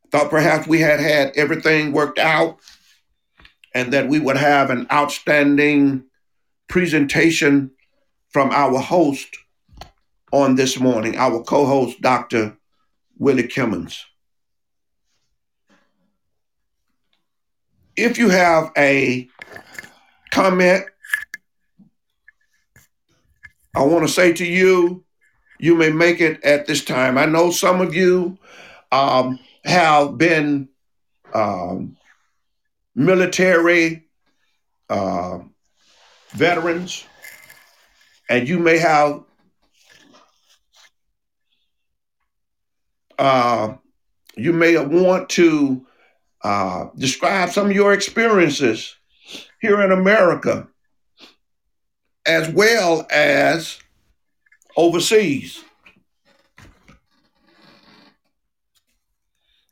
Thought 0.10 0.32
perhaps 0.32 0.66
we 0.66 0.80
had 0.80 1.00
had 1.00 1.38
everything 1.38 1.92
worked 1.92 2.18
out 2.18 2.60
and 3.78 3.94
that 3.94 4.10
we 4.10 4.18
would 4.18 4.38
have 4.38 4.72
an 4.72 4.88
outstanding 4.92 6.04
presentation 6.68 7.70
from 8.30 8.50
our 8.50 8.80
host 8.80 9.38
on 10.32 10.56
this 10.56 10.80
morning, 10.80 11.16
our 11.16 11.44
co 11.44 11.64
host, 11.68 12.02
Dr. 12.02 12.58
Willie 13.20 13.44
Kimmons. 13.44 14.00
If 17.96 18.18
you 18.18 18.30
have 18.30 18.72
a 18.76 19.30
comment, 20.32 20.86
I 23.76 23.84
want 23.84 24.08
to 24.08 24.12
say 24.12 24.34
to 24.34 24.46
you, 24.46 25.04
you 25.60 25.76
may 25.76 25.92
make 25.92 26.20
it 26.20 26.44
at 26.44 26.66
this 26.66 26.84
time. 26.84 27.16
I 27.16 27.28
know 27.28 27.52
some 27.52 27.82
of 27.82 27.94
you 27.94 28.40
um, 28.92 29.38
have 29.66 30.18
been 30.18 30.68
um, 31.32 31.96
military 32.98 34.04
uh, 34.90 35.40
veterans, 36.32 37.06
and 38.28 38.50
you 38.50 38.58
may 38.58 38.80
have 38.80 39.24
uh, 43.20 43.76
you 44.36 44.52
may 44.52 44.78
want 44.84 45.30
to 45.30 45.86
uh, 46.44 46.88
describe 46.98 47.52
some 47.52 47.68
of 47.68 47.72
your 47.74 47.94
experiences 47.94 48.96
here 49.62 49.82
in 49.82 49.92
America, 49.92 50.68
as 52.26 52.50
well 52.50 53.06
as 53.12 53.80
overseas. 54.76 55.64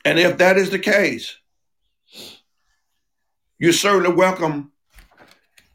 And 0.04 0.20
if 0.20 0.38
that 0.38 0.58
is 0.58 0.70
the 0.70 0.78
case, 0.78 1.38
you're 3.66 3.74
certainly 3.74 4.16
welcome 4.16 4.72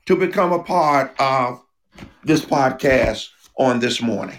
to 0.07 0.15
become 0.15 0.53
a 0.53 0.63
part 0.63 1.13
of 1.19 1.61
this 2.23 2.45
podcast 2.45 3.31
on 3.59 3.81
this 3.81 4.01
morning. 4.01 4.39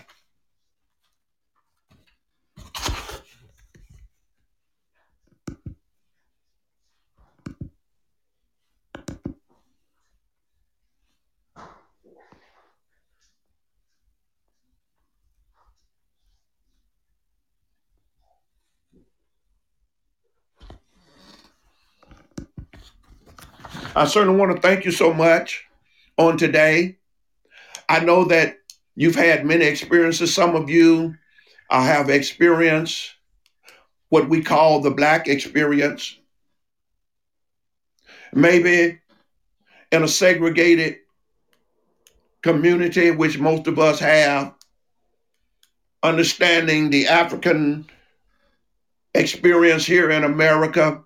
I 23.93 24.05
certainly 24.05 24.39
want 24.39 24.55
to 24.55 24.61
thank 24.61 24.85
you 24.85 24.91
so 24.91 25.13
much 25.13 25.65
on 26.17 26.37
today. 26.37 26.97
I 27.89 27.99
know 27.99 28.23
that 28.25 28.57
you've 28.95 29.15
had 29.15 29.45
many 29.45 29.65
experiences. 29.65 30.33
Some 30.33 30.55
of 30.55 30.69
you 30.69 31.15
uh, 31.69 31.83
have 31.83 32.09
experienced 32.09 33.15
what 34.09 34.29
we 34.29 34.41
call 34.41 34.79
the 34.79 34.91
Black 34.91 35.27
experience. 35.27 36.17
Maybe 38.33 38.99
in 39.91 40.03
a 40.03 40.07
segregated 40.07 40.99
community, 42.41 43.11
which 43.11 43.39
most 43.39 43.67
of 43.67 43.77
us 43.77 43.99
have, 43.99 44.53
understanding 46.01 46.89
the 46.89 47.07
African 47.07 47.87
experience 49.13 49.85
here 49.85 50.09
in 50.09 50.23
America 50.23 51.03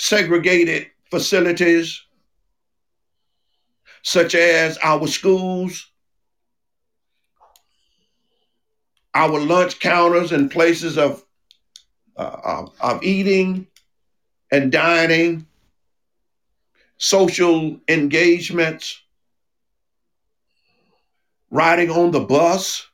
segregated 0.00 0.86
facilities 1.10 2.02
such 4.02 4.34
as 4.34 4.78
our 4.82 5.06
schools, 5.06 5.90
our 9.12 9.38
lunch 9.38 9.78
counters 9.78 10.32
and 10.32 10.50
places 10.50 10.96
of, 10.96 11.22
uh, 12.16 12.36
of, 12.42 12.74
of 12.80 13.02
eating 13.02 13.66
and 14.50 14.72
dining, 14.72 15.46
social 16.96 17.78
engagements, 17.86 19.02
riding 21.50 21.90
on 21.90 22.10
the 22.10 22.20
bus, 22.20 22.86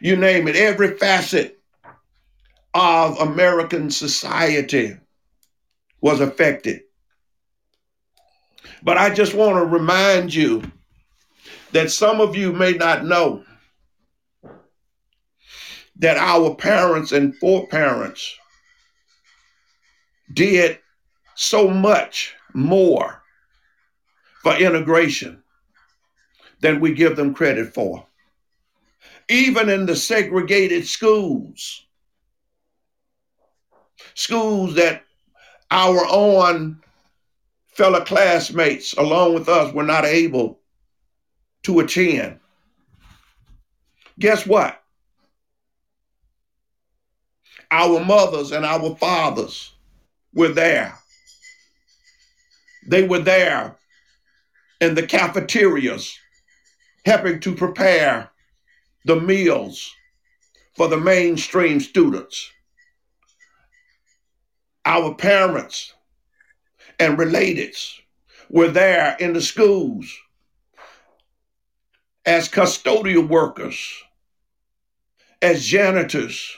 you 0.00 0.14
name 0.14 0.46
it, 0.46 0.54
every 0.54 0.96
facet 0.96 1.58
of 2.74 3.18
American 3.18 3.90
society 3.90 4.96
was 6.02 6.20
affected. 6.20 6.82
But 8.82 8.98
I 8.98 9.14
just 9.14 9.32
want 9.32 9.56
to 9.56 9.64
remind 9.64 10.34
you 10.34 10.62
that 11.70 11.90
some 11.90 12.20
of 12.20 12.36
you 12.36 12.52
may 12.52 12.72
not 12.72 13.06
know 13.06 13.44
that 15.96 16.16
our 16.18 16.54
parents 16.54 17.12
and 17.12 17.34
foreparents 17.36 18.36
did 20.34 20.78
so 21.36 21.68
much 21.68 22.34
more 22.52 23.22
for 24.42 24.56
integration 24.56 25.42
than 26.60 26.80
we 26.80 26.92
give 26.94 27.16
them 27.16 27.34
credit 27.34 27.72
for. 27.72 28.06
Even 29.28 29.68
in 29.68 29.86
the 29.86 29.94
segregated 29.94 30.86
schools, 30.86 31.86
schools 34.14 34.74
that 34.74 35.04
our 35.72 36.06
own 36.10 36.78
fellow 37.68 38.04
classmates, 38.04 38.92
along 38.92 39.32
with 39.32 39.48
us, 39.48 39.72
were 39.72 39.82
not 39.82 40.04
able 40.04 40.60
to 41.62 41.80
attend. 41.80 42.38
Guess 44.18 44.46
what? 44.46 44.82
Our 47.70 48.04
mothers 48.04 48.52
and 48.52 48.66
our 48.66 48.94
fathers 48.96 49.72
were 50.34 50.48
there. 50.48 50.94
They 52.86 53.08
were 53.08 53.20
there 53.20 53.78
in 54.82 54.94
the 54.94 55.06
cafeterias, 55.06 56.14
helping 57.06 57.40
to 57.40 57.54
prepare 57.54 58.28
the 59.06 59.18
meals 59.18 59.90
for 60.76 60.88
the 60.88 60.98
mainstream 60.98 61.80
students 61.80 62.50
our 64.84 65.14
parents 65.14 65.94
and 66.98 67.18
relateds 67.18 68.00
were 68.50 68.68
there 68.68 69.16
in 69.18 69.32
the 69.32 69.40
schools 69.40 70.12
as 72.24 72.48
custodial 72.48 73.26
workers, 73.26 74.02
as 75.40 75.64
janitors, 75.64 76.56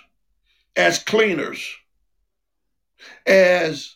as 0.77 0.99
cleaners, 0.99 1.77
as 3.27 3.95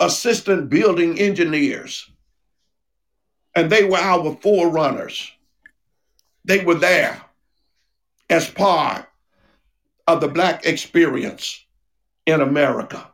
assistant 0.00 0.68
building 0.68 1.18
engineers. 1.18 2.10
And 3.56 3.70
they 3.70 3.84
were 3.84 3.98
our 3.98 4.36
forerunners. 4.36 5.30
They 6.44 6.64
were 6.64 6.74
there 6.74 7.20
as 8.28 8.50
part 8.50 9.06
of 10.06 10.20
the 10.20 10.28
Black 10.28 10.66
experience 10.66 11.63
in 12.26 12.40
America. 12.40 13.10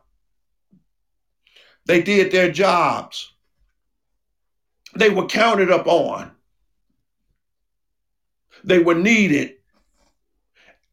They 1.85 2.01
did 2.01 2.31
their 2.31 2.51
jobs. 2.51 3.33
They 4.95 5.09
were 5.09 5.25
counted 5.25 5.69
upon. 5.69 6.31
They 8.63 8.79
were 8.79 8.95
needed 8.95 9.55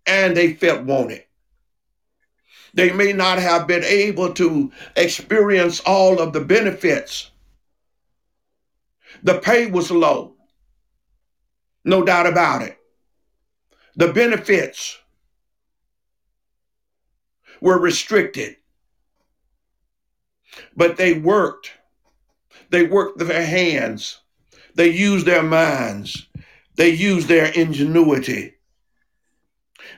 and 0.07 0.37
they 0.37 0.55
felt 0.55 0.85
wanted. 0.85 1.25
They 2.75 2.93
may 2.93 3.13
not 3.13 3.39
have 3.39 3.67
been 3.67 3.85
able 3.85 4.33
to 4.35 4.73
experience 4.97 5.81
all 5.81 6.21
of 6.21 6.33
the 6.33 6.41
benefits. 6.41 7.31
The 9.23 9.39
pay 9.39 9.67
was 9.67 9.91
low, 9.91 10.37
no 11.85 12.05
doubt 12.05 12.27
about 12.27 12.63
it. 12.63 12.79
The 13.97 14.13
benefits 14.13 14.99
were 17.61 17.79
restricted, 17.79 18.57
but 20.77 20.97
they 20.97 21.15
worked. 21.15 21.73
They 22.71 22.85
worked 22.85 23.19
their 23.19 23.47
hands, 23.47 24.21
they 24.75 24.89
used 24.89 25.27
their 25.27 25.43
minds, 25.43 26.29
they 26.77 26.91
used 26.91 27.29
their 27.29 27.47
ingenuity. 27.47 28.55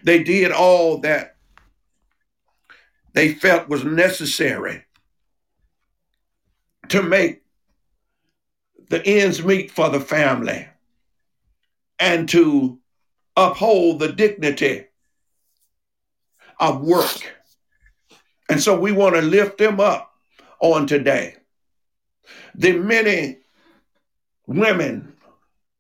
They 0.05 0.23
did 0.23 0.53
all 0.53 0.99
that 0.99 1.37
they 3.13 3.35
felt 3.35 3.69
was 3.69 3.85
necessary 3.85 4.85
to 6.89 7.03
make 7.03 7.43
the 8.89 9.05
ends 9.07 9.43
meet 9.45 9.71
for 9.71 9.89
the 9.89 10.01
family 10.01 10.69
and 11.99 12.29
to 12.29 12.79
uphold 13.37 13.99
the 13.99 14.13
dignity 14.13 14.87
of 16.59 16.83
work. 16.83 17.40
And 18.51 18.61
so 18.61 18.79
we 18.79 18.91
want 18.91 19.15
to 19.15 19.23
lift 19.23 19.59
them 19.59 19.79
up 19.79 20.13
on 20.59 20.89
today. 20.89 21.37
The 22.57 22.73
many 22.73 23.39
women, 24.45 25.15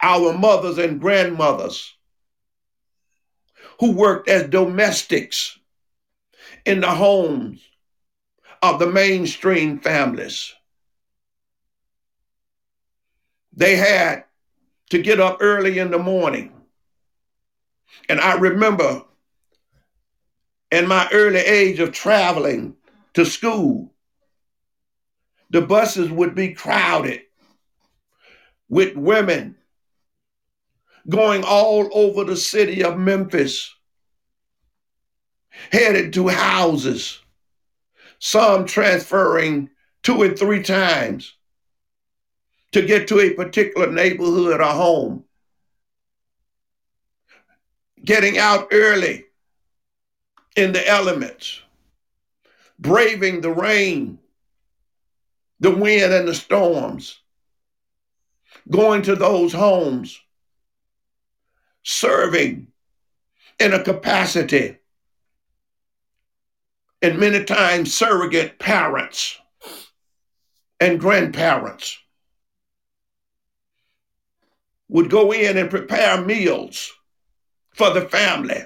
our 0.00 0.32
mothers 0.32 0.78
and 0.78 1.00
grandmothers, 1.00 1.92
who 3.80 3.90
worked 3.90 4.28
as 4.28 4.48
domestics 4.48 5.58
in 6.64 6.80
the 6.80 6.90
homes 6.90 7.60
of 8.62 8.78
the 8.78 8.86
mainstream 8.86 9.80
families. 9.80 10.54
They 13.52 13.74
had 13.74 14.26
to 14.90 15.02
get 15.02 15.18
up 15.18 15.38
early 15.40 15.80
in 15.80 15.90
the 15.90 15.98
morning. 15.98 16.52
And 18.08 18.20
I 18.20 18.36
remember 18.36 19.02
in 20.70 20.86
my 20.86 21.08
early 21.12 21.40
age 21.40 21.80
of 21.80 21.92
traveling 21.92 22.76
to 23.14 23.24
school, 23.24 23.92
the 25.50 25.60
buses 25.60 26.10
would 26.10 26.34
be 26.34 26.54
crowded 26.54 27.22
with 28.68 28.96
women 28.96 29.56
going 31.08 31.42
all 31.44 31.88
over 31.92 32.24
the 32.24 32.36
city 32.36 32.84
of 32.84 32.98
Memphis 32.98 33.74
headed 35.72 36.12
to 36.12 36.28
houses, 36.28 37.20
some 38.18 38.64
transferring 38.64 39.70
two 40.02 40.22
and 40.22 40.38
three 40.38 40.62
times 40.62 41.34
to 42.72 42.82
get 42.82 43.08
to 43.08 43.18
a 43.18 43.34
particular 43.34 43.90
neighborhood 43.90 44.60
or 44.60 44.64
home. 44.64 45.24
Getting 48.02 48.38
out 48.38 48.68
early 48.70 49.24
in 50.60 50.72
the 50.72 50.86
elements, 50.86 51.60
braving 52.78 53.40
the 53.40 53.50
rain, 53.50 54.18
the 55.58 55.70
wind, 55.70 56.12
and 56.12 56.28
the 56.28 56.34
storms, 56.34 57.20
going 58.68 59.02
to 59.02 59.16
those 59.16 59.52
homes, 59.52 60.20
serving 61.82 62.66
in 63.58 63.72
a 63.72 63.82
capacity 63.82 64.76
and 67.02 67.18
many 67.18 67.44
times 67.44 67.94
surrogate 67.94 68.58
parents 68.58 69.38
and 70.78 71.00
grandparents 71.00 71.98
would 74.88 75.08
go 75.08 75.32
in 75.32 75.56
and 75.56 75.70
prepare 75.70 76.20
meals 76.20 76.92
for 77.74 77.90
the 77.90 78.02
family. 78.02 78.62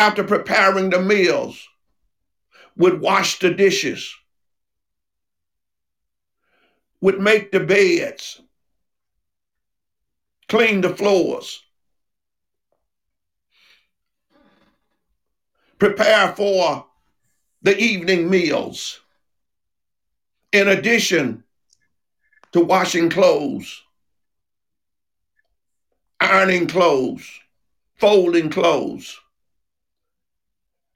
After 0.00 0.24
preparing 0.24 0.88
the 0.88 1.02
meals, 1.02 1.68
would 2.74 3.02
wash 3.02 3.38
the 3.38 3.50
dishes, 3.50 4.16
would 7.02 7.20
make 7.20 7.52
the 7.52 7.60
beds, 7.60 8.40
clean 10.48 10.80
the 10.80 10.96
floors, 10.96 11.62
prepare 15.78 16.32
for 16.34 16.86
the 17.60 17.76
evening 17.76 18.30
meals, 18.30 19.00
in 20.50 20.66
addition 20.66 21.44
to 22.52 22.62
washing 22.62 23.10
clothes, 23.10 23.82
ironing 26.18 26.66
clothes, 26.66 27.28
folding 27.96 28.48
clothes. 28.48 29.20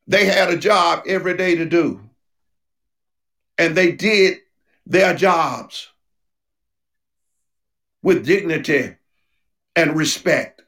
They 0.06 0.26
had 0.26 0.50
a 0.50 0.56
job 0.56 1.04
every 1.06 1.36
day 1.36 1.56
to 1.56 1.64
do, 1.64 2.00
and 3.56 3.76
they 3.76 3.92
did 3.92 4.38
their 4.86 5.14
jobs 5.14 5.88
with 8.02 8.26
dignity 8.26 8.96
and 9.74 9.96
respect. 9.96 10.62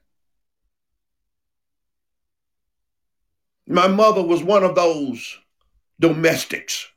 My 3.66 3.88
mother 3.88 4.22
was 4.22 4.42
one 4.42 4.64
of 4.64 4.74
those 4.74 5.38
domestics. 6.00 6.88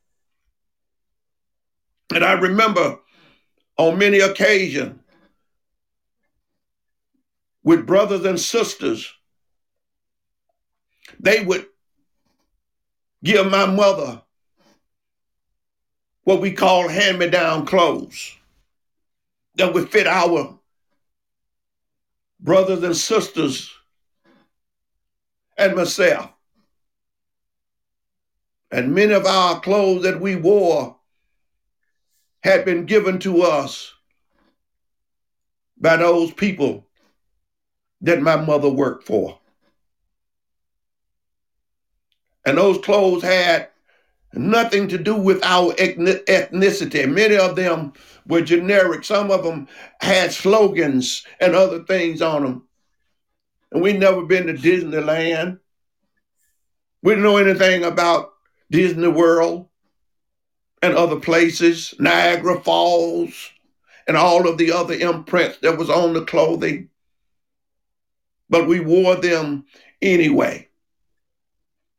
And 2.14 2.24
I 2.24 2.34
remember 2.34 3.00
on 3.78 3.98
many 3.98 4.20
occasions 4.20 5.00
with 7.64 7.86
brothers 7.86 8.24
and 8.26 8.40
sisters, 8.40 9.14
they 11.20 11.44
would 11.44 11.66
give 13.24 13.50
my 13.50 13.66
mother 13.66 14.22
what 16.24 16.42
we 16.42 16.52
call 16.52 16.88
hand 16.88 17.20
me 17.20 17.30
down 17.30 17.66
clothes 17.66 18.36
that 19.56 19.74
would 19.74 19.90
fit 19.90 20.08
our 20.08 20.58
brothers 22.40 22.84
and 22.84 22.96
sisters 22.96 23.74
and 25.58 25.76
myself. 25.76 26.32
And 28.72 28.94
many 28.94 29.14
of 29.14 29.26
our 29.26 29.60
clothes 29.60 30.04
that 30.04 30.22
we 30.22 30.36
wore 30.36 30.96
had 32.44 32.64
been 32.64 32.86
given 32.86 33.20
to 33.20 33.42
us 33.42 33.94
by 35.78 35.98
those 35.98 36.32
people 36.32 36.86
that 38.02 38.22
my 38.22 38.36
mother 38.36 38.70
worked 38.70 39.06
for. 39.06 39.38
And 42.50 42.58
those 42.58 42.80
clothes 42.80 43.22
had 43.22 43.70
nothing 44.34 44.88
to 44.88 44.98
do 44.98 45.16
with 45.16 45.40
our 45.44 45.72
ethnicity. 45.74 47.08
Many 47.08 47.38
of 47.38 47.56
them 47.56 47.94
were 48.26 48.42
generic. 48.42 49.04
Some 49.04 49.30
of 49.30 49.44
them 49.44 49.68
had 50.02 50.32
slogans 50.32 51.28
and 51.40 51.54
other 51.54 51.84
things 51.84 52.24
on 52.24 52.42
them. 52.42 52.64
And 53.72 53.84
we'd 53.84 54.00
never 54.00 54.24
been 54.24 54.48
to 54.48 54.54
Disneyland. 54.54 55.60
We 57.04 57.12
didn't 57.12 57.24
know 57.24 57.38
anything 57.38 57.84
about 57.84 58.34
Disney 58.72 59.10
World 59.10 59.68
and 60.82 60.96
other 60.96 61.20
places, 61.20 61.94
Niagara 62.00 62.60
Falls, 62.62 63.52
and 64.08 64.18
all 64.18 64.50
of 64.50 64.58
the 64.58 64.72
other 64.72 64.96
imprints 64.96 65.60
that 65.60 65.78
was 65.78 65.92
on 65.92 66.14
the 66.14 66.26
clothing. 66.26 66.90
But 68.50 68.68
we 68.68 68.80
wore 68.80 69.18
them 69.18 69.66
anyway. 70.02 70.69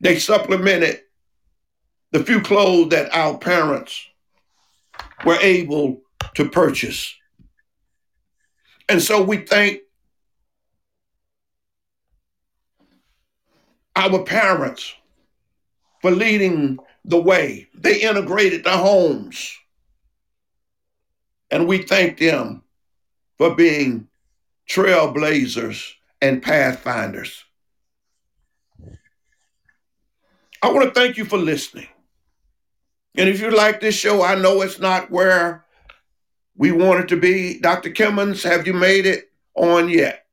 They 0.01 0.19
supplemented 0.19 1.03
the 2.13 2.25
few 2.25 2.41
clothes 2.41 2.91
that 2.91 3.15
our 3.15 3.39
parents 3.39 4.07
were 5.25 5.39
able 5.41 6.03
to 6.35 6.49
purchase. 6.49 7.15
And 8.89 9.01
so 9.01 9.23
we 9.23 9.39
thank 9.39 9.81
our 13.95 14.23
parents 14.25 14.95
for 16.01 16.11
leading 16.11 16.79
the 17.05 17.21
way. 17.21 17.69
They 17.75 18.01
integrated 18.01 18.65
the 18.65 18.77
homes. 18.77 19.57
And 21.51 21.69
we 21.69 21.83
thank 21.83 22.19
them 22.19 22.63
for 23.39 23.55
being 23.55 24.09
trailblazers 24.69 25.93
and 26.23 26.43
pathfinders. 26.43 27.45
I 30.63 30.71
want 30.71 30.93
to 30.93 31.01
thank 31.01 31.17
you 31.17 31.25
for 31.25 31.39
listening. 31.39 31.89
And 33.17 33.29
if 33.29 33.41
you 33.41 33.51
like 33.51 33.81
this 33.81 33.95
show, 33.95 34.23
I 34.23 34.35
know 34.35 34.61
it's 34.63 34.79
not 34.79 35.11
where 35.11 35.65
we 36.57 36.71
want 36.73 37.01
it 37.01 37.09
to 37.09 37.17
be. 37.17 37.59
Dr. 37.59 37.91
Kimmons, 37.91 38.43
have 38.43 38.67
you 38.67 38.73
made 38.73 39.07
it 39.07 39.31
on 39.55 39.89
yet? 39.89 40.27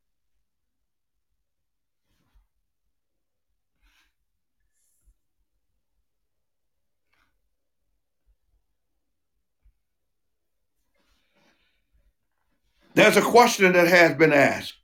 There's 12.94 13.16
a 13.16 13.22
question 13.22 13.72
that 13.74 13.86
has 13.86 14.16
been 14.16 14.32
asked. 14.32 14.77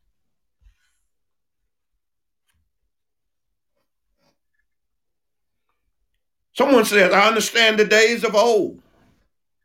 Someone 6.54 6.84
says, 6.84 7.12
I 7.12 7.26
understand 7.26 7.78
the 7.78 7.84
days 7.84 8.24
of 8.24 8.34
old, 8.34 8.80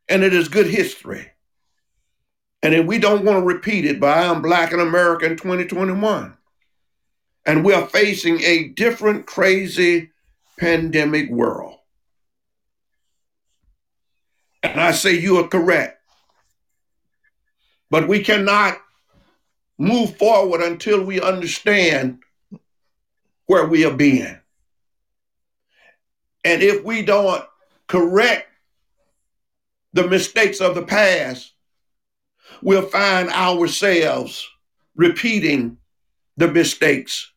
and 0.08 0.24
it 0.24 0.34
is 0.34 0.48
good 0.48 0.68
history. 0.68 1.32
And 2.62 2.74
if 2.74 2.86
we 2.86 2.98
don't 2.98 3.24
want 3.24 3.40
to 3.40 3.46
repeat 3.46 3.86
it, 3.86 4.00
but 4.00 4.18
I 4.18 4.24
am 4.24 4.42
black 4.42 4.74
in 4.74 4.80
America 4.80 5.26
in 5.26 5.38
2021. 5.38 6.36
And 7.46 7.64
we 7.64 7.74
are 7.74 7.88
facing 7.88 8.42
a 8.42 8.70
different, 8.70 9.26
crazy 9.26 10.12
pandemic 10.58 11.30
world. 11.30 11.78
And 14.62 14.80
I 14.80 14.92
say 14.92 15.18
you 15.18 15.38
are 15.38 15.48
correct. 15.48 16.02
But 17.90 18.08
we 18.08 18.24
cannot 18.24 18.78
move 19.78 20.18
forward 20.18 20.62
until 20.62 21.04
we 21.04 21.22
understand 21.22 22.20
where 23.46 23.66
we 23.66 23.86
are 23.86 23.94
being. 23.94 24.39
And 26.44 26.64
if 26.64 26.84
we 26.84 27.02
don't 27.02 27.44
correct 27.88 28.48
the 29.94 30.08
mistakes 30.08 30.62
of 30.62 30.76
the 30.76 30.84
past, 30.84 31.54
we'll 32.62 32.86
find 32.86 33.30
ourselves 33.30 34.48
repeating 34.96 35.78
the 36.38 36.48
mistakes 36.48 37.32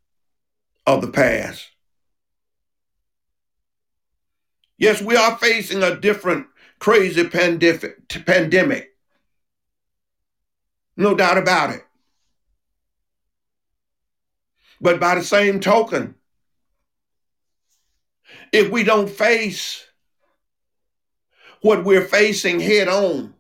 of 0.86 1.00
the 1.00 1.08
past. 1.08 1.68
Yes, 4.78 5.00
we 5.00 5.16
are 5.16 5.38
facing 5.38 5.82
a 5.82 5.96
different 5.96 6.46
crazy 6.78 7.28
pandemic. 7.28 8.90
No 10.96 11.14
doubt 11.14 11.38
about 11.38 11.70
it. 11.70 11.84
But 14.80 14.98
by 14.98 15.14
the 15.14 15.22
same 15.22 15.60
token, 15.60 16.16
if 18.52 18.70
we 18.70 18.84
don't 18.84 19.10
face 19.10 19.84
what 21.62 21.84
we're 21.84 22.04
facing 22.04 22.60
head 22.60 22.88
on, 22.88 23.34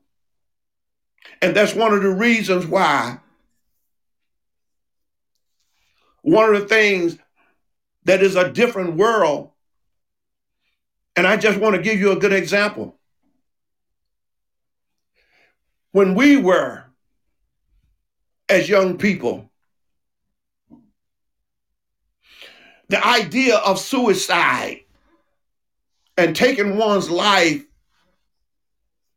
and 1.40 1.54
that's 1.54 1.74
one 1.74 1.92
of 1.92 2.02
the 2.02 2.10
reasons 2.10 2.66
why 2.66 3.18
one 6.22 6.54
of 6.54 6.60
the 6.60 6.68
things 6.68 7.18
that 8.04 8.22
is 8.22 8.36
a 8.36 8.50
different 8.50 8.96
world, 8.96 9.50
and 11.16 11.26
I 11.26 11.36
just 11.36 11.58
want 11.58 11.76
to 11.76 11.82
give 11.82 11.98
you 11.98 12.12
a 12.12 12.18
good 12.18 12.32
example. 12.32 12.96
When 15.90 16.14
we 16.14 16.36
were 16.36 16.84
as 18.48 18.68
young 18.68 18.96
people, 18.96 19.50
the 22.88 23.04
idea 23.04 23.56
of 23.56 23.78
suicide 23.78 24.81
and 26.16 26.36
taking 26.36 26.76
one's 26.76 27.10
life 27.10 27.64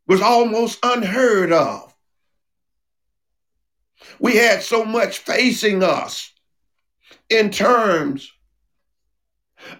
was 0.07 0.21
almost 0.21 0.79
unheard 0.83 1.51
of. 1.51 1.93
We 4.19 4.37
had 4.37 4.61
so 4.61 4.85
much 4.85 5.19
facing 5.19 5.83
us 5.83 6.31
in 7.29 7.49
terms 7.49 8.31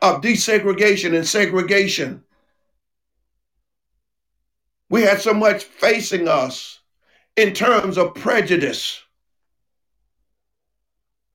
of 0.02 0.22
desegregation 0.22 1.16
and 1.16 1.28
segregation. 1.28 2.24
We 4.90 5.04
had 5.04 5.22
so 5.22 5.34
much 5.34 5.64
facing 5.64 6.28
us 6.28 6.80
in 7.36 7.54
terms 7.54 7.98
of 7.98 8.16
prejudice 8.16 9.02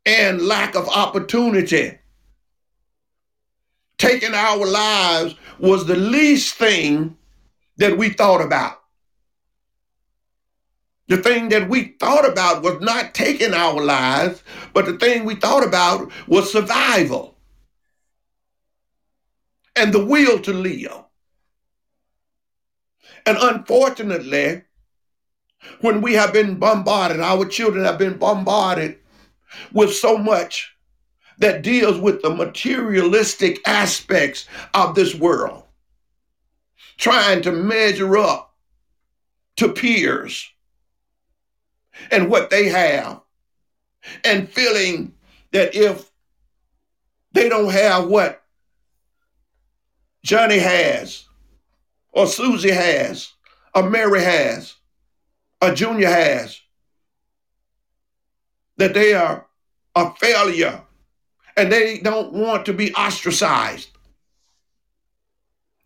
and 0.07 0.43
lack 0.43 0.75
of 0.75 0.89
opportunity. 0.89 1.99
Taking 3.99 4.35
our 4.35 4.67
lives 4.67 5.35
was 5.61 5.87
the 5.87 5.97
least 5.97 6.55
thing 6.55 7.17
that 7.77 7.97
we 7.97 8.11
thought 8.11 8.41
about. 8.41 8.81
The 11.09 11.17
thing 11.17 11.49
that 11.49 11.69
we 11.69 11.97
thought 11.99 12.29
about 12.29 12.63
was 12.63 12.81
not 12.81 13.15
taking 13.15 13.53
our 13.53 13.83
lives, 13.83 14.43
but 14.73 14.87
the 14.87 14.97
thing 14.97 15.25
we 15.25 15.35
thought 15.35 15.67
about 15.67 16.11
was 16.29 16.53
survival 16.53 17.37
and 19.75 19.93
the 19.93 20.05
will 20.05 20.39
to 20.41 20.53
live. 20.53 21.05
And 23.27 23.37
unfortunately, 23.41 24.63
when 25.81 26.01
we 26.01 26.15
have 26.15 26.33
been 26.33 26.59
bombarded, 26.59 27.21
our 27.21 27.45
children 27.45 27.85
have 27.85 27.99
been 27.99 28.17
bombarded 28.17 28.99
with 29.73 29.93
so 29.93 30.17
much 30.17 30.77
that 31.41 31.63
deals 31.63 31.99
with 31.99 32.23
the 32.23 32.31
materialistic 32.31 33.67
aspects 33.67 34.47
of 34.75 34.95
this 34.95 35.15
world, 35.15 35.65
trying 36.99 37.43
to 37.43 37.51
measure 37.51 38.17
up 38.19 38.55
to 39.57 39.73
peers 39.73 40.51
and 42.11 42.31
what 42.31 42.51
they 42.51 42.69
have, 42.69 43.21
and 44.25 44.49
feeling 44.51 45.15
that 45.53 45.75
if 45.75 46.11
they 47.33 47.49
don't 47.49 47.73
have 47.73 48.07
what 48.07 48.43
Johnny 50.23 50.59
has, 50.59 51.25
or 52.13 52.27
Susie 52.27 52.71
has, 52.71 53.33
or 53.75 53.89
Mary 53.89 54.23
has, 54.23 54.75
or 55.63 55.75
Junior 55.75 56.09
has, 56.09 56.61
that 58.77 58.93
they 58.93 59.15
are 59.15 59.47
a 59.95 60.11
failure 60.15 60.83
and 61.57 61.71
they 61.71 61.99
don't 61.99 62.33
want 62.33 62.67
to 62.67 62.73
be 62.73 62.95
ostracized. 62.95 63.91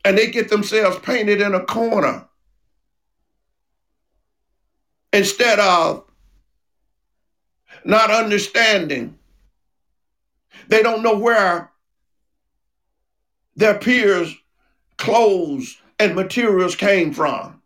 And 0.05 0.19
they 0.19 0.31
get 0.31 0.51
themselves 0.51 0.99
painted 0.99 1.41
in 1.41 1.55
a 1.55 1.65
corner 1.65 2.27
instead 5.13 5.59
of 5.59 6.05
not 7.85 8.11
understanding. 8.11 9.19
They 10.69 10.83
don't 10.83 11.03
know 11.03 11.19
where 11.19 11.71
their 13.57 13.79
peers' 13.79 14.35
clothes 14.97 15.81
and 15.99 16.15
materials 16.15 16.77
came 16.77 17.13
from. 17.13 17.63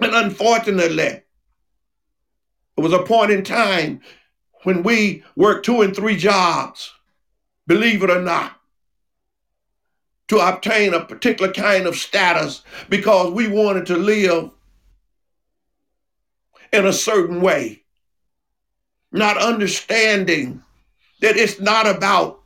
And 0.00 0.14
unfortunately, 0.14 1.02
it 1.04 1.24
was 2.76 2.92
a 2.92 3.02
point 3.02 3.30
in 3.30 3.44
time 3.44 4.00
when 4.62 4.82
we 4.82 5.24
work 5.36 5.62
two 5.62 5.82
and 5.82 5.94
three 5.94 6.16
jobs, 6.16 6.92
believe 7.66 8.02
it 8.02 8.10
or 8.10 8.20
not, 8.20 8.60
to 10.28 10.38
obtain 10.38 10.94
a 10.94 11.04
particular 11.04 11.52
kind 11.52 11.86
of 11.86 11.96
status 11.96 12.62
because 12.88 13.32
we 13.32 13.48
wanted 13.48 13.86
to 13.86 13.96
live 13.96 14.50
in 16.72 16.86
a 16.86 16.92
certain 16.92 17.40
way, 17.40 17.82
not 19.10 19.36
understanding 19.36 20.62
that 21.20 21.36
it's 21.36 21.60
not 21.60 21.86
about 21.86 22.40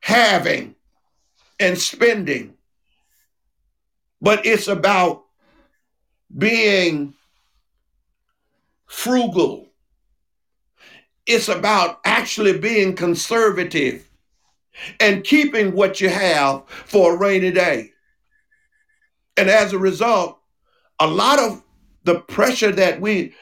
having 0.00 0.74
and 1.60 1.76
spending, 1.78 2.54
but 4.20 4.46
it's 4.46 4.68
about 4.68 5.24
being 6.36 7.14
frugal. 8.86 9.65
It's 11.26 11.48
about 11.48 12.00
actually 12.04 12.58
being 12.58 12.94
conservative 12.94 14.08
and 15.00 15.24
keeping 15.24 15.72
what 15.72 16.00
you 16.00 16.08
have 16.08 16.62
for 16.68 17.14
a 17.14 17.16
rainy 17.16 17.50
day. 17.50 17.92
And 19.36 19.50
as 19.50 19.72
a 19.72 19.78
result, 19.78 20.38
a 20.98 21.06
lot 21.06 21.38
of 21.38 21.62
the 22.04 22.20
pressure 22.20 22.72
that 22.72 23.00
we 23.00 23.34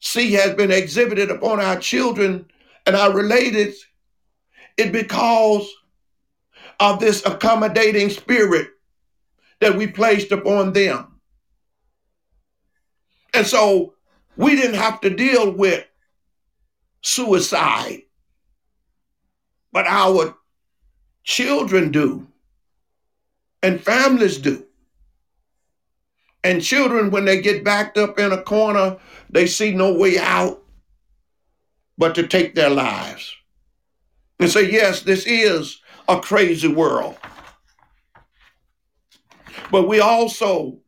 see 0.00 0.32
has 0.32 0.54
been 0.54 0.70
exhibited 0.70 1.30
upon 1.30 1.60
our 1.60 1.78
children 1.78 2.46
and 2.86 2.96
our 2.96 3.12
related, 3.12 3.74
it 4.76 4.92
because 4.92 5.70
of 6.80 7.00
this 7.00 7.24
accommodating 7.26 8.10
spirit 8.10 8.68
that 9.60 9.76
we 9.76 9.86
placed 9.86 10.32
upon 10.32 10.72
them. 10.72 11.20
And 13.34 13.46
so 13.46 13.94
we 14.36 14.56
didn't 14.56 14.76
have 14.76 15.00
to 15.02 15.10
deal 15.10 15.50
with 15.50 15.84
suicide, 17.08 18.02
but 19.72 19.86
our 19.86 20.36
children 21.24 21.90
do, 21.90 22.26
and 23.62 23.80
families 23.80 24.38
do. 24.38 24.64
And 26.44 26.62
children, 26.62 27.10
when 27.10 27.24
they 27.24 27.40
get 27.40 27.64
backed 27.64 27.98
up 27.98 28.18
in 28.18 28.32
a 28.32 28.42
corner, 28.42 28.96
they 29.28 29.46
see 29.46 29.72
no 29.72 29.92
way 29.92 30.18
out 30.18 30.62
but 31.96 32.14
to 32.14 32.26
take 32.26 32.54
their 32.54 32.70
lives. 32.70 33.34
And 34.38 34.48
say, 34.48 34.70
yes, 34.70 35.02
this 35.02 35.26
is 35.26 35.80
a 36.08 36.20
crazy 36.20 36.68
world. 36.68 37.16
But 39.72 39.88
we 39.88 39.98
also 39.98 40.78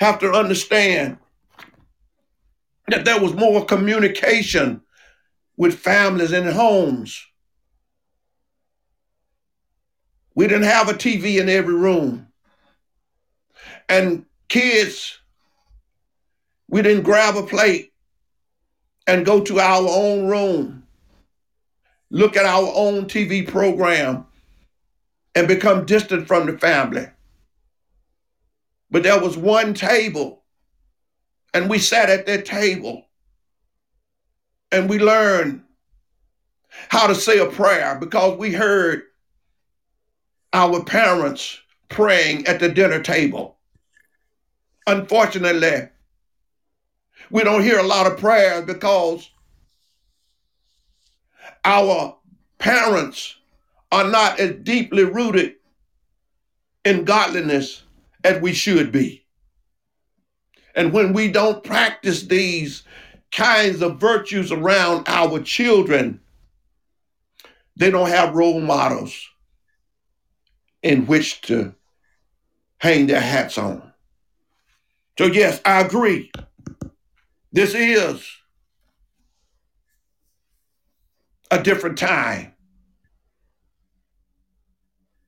have 0.00 0.18
to 0.18 0.30
understand 0.32 1.16
that 2.88 3.04
there 3.04 3.20
was 3.20 3.34
more 3.34 3.64
communication 3.64 4.82
with 5.56 5.78
families 5.78 6.32
and 6.32 6.50
homes. 6.50 7.24
We 10.34 10.46
didn't 10.46 10.64
have 10.64 10.88
a 10.88 10.94
TV 10.94 11.40
in 11.40 11.48
every 11.48 11.74
room. 11.74 12.28
And 13.88 14.26
kids, 14.48 15.18
we 16.68 16.82
didn't 16.82 17.04
grab 17.04 17.36
a 17.36 17.42
plate 17.42 17.92
and 19.06 19.26
go 19.26 19.40
to 19.42 19.60
our 19.60 19.86
own 19.88 20.28
room, 20.28 20.86
look 22.10 22.36
at 22.36 22.46
our 22.46 22.72
own 22.74 23.04
TV 23.06 23.46
program, 23.46 24.26
and 25.34 25.46
become 25.48 25.84
distant 25.84 26.26
from 26.26 26.46
the 26.46 26.58
family. 26.58 27.06
But 28.90 29.02
there 29.02 29.20
was 29.20 29.36
one 29.36 29.74
table, 29.74 30.43
and 31.54 31.70
we 31.70 31.78
sat 31.78 32.10
at 32.10 32.26
that 32.26 32.44
table, 32.44 33.06
and 34.72 34.90
we 34.90 34.98
learned 34.98 35.62
how 36.88 37.06
to 37.06 37.14
say 37.14 37.38
a 37.38 37.46
prayer 37.46 37.96
because 37.98 38.36
we 38.36 38.52
heard 38.52 39.04
our 40.52 40.82
parents 40.84 41.60
praying 41.88 42.46
at 42.46 42.58
the 42.58 42.68
dinner 42.68 43.00
table. 43.00 43.56
Unfortunately, 44.86 45.88
we 47.30 47.44
don't 47.44 47.62
hear 47.62 47.78
a 47.78 47.84
lot 47.84 48.06
of 48.06 48.18
prayers 48.18 48.64
because 48.66 49.30
our 51.64 52.16
parents 52.58 53.36
are 53.92 54.08
not 54.10 54.40
as 54.40 54.56
deeply 54.62 55.04
rooted 55.04 55.54
in 56.84 57.04
godliness 57.04 57.84
as 58.24 58.40
we 58.42 58.52
should 58.52 58.90
be. 58.90 59.23
And 60.74 60.92
when 60.92 61.12
we 61.12 61.30
don't 61.30 61.62
practice 61.62 62.22
these 62.22 62.82
kinds 63.30 63.82
of 63.82 64.00
virtues 64.00 64.50
around 64.50 65.08
our 65.08 65.40
children, 65.40 66.20
they 67.76 67.90
don't 67.90 68.08
have 68.08 68.34
role 68.34 68.60
models 68.60 69.28
in 70.82 71.06
which 71.06 71.40
to 71.42 71.74
hang 72.78 73.06
their 73.06 73.20
hats 73.20 73.56
on. 73.56 73.92
So, 75.18 75.26
yes, 75.26 75.60
I 75.64 75.80
agree. 75.80 76.30
This 77.52 77.74
is 77.74 78.26
a 81.50 81.62
different 81.62 81.98
time. 81.98 82.52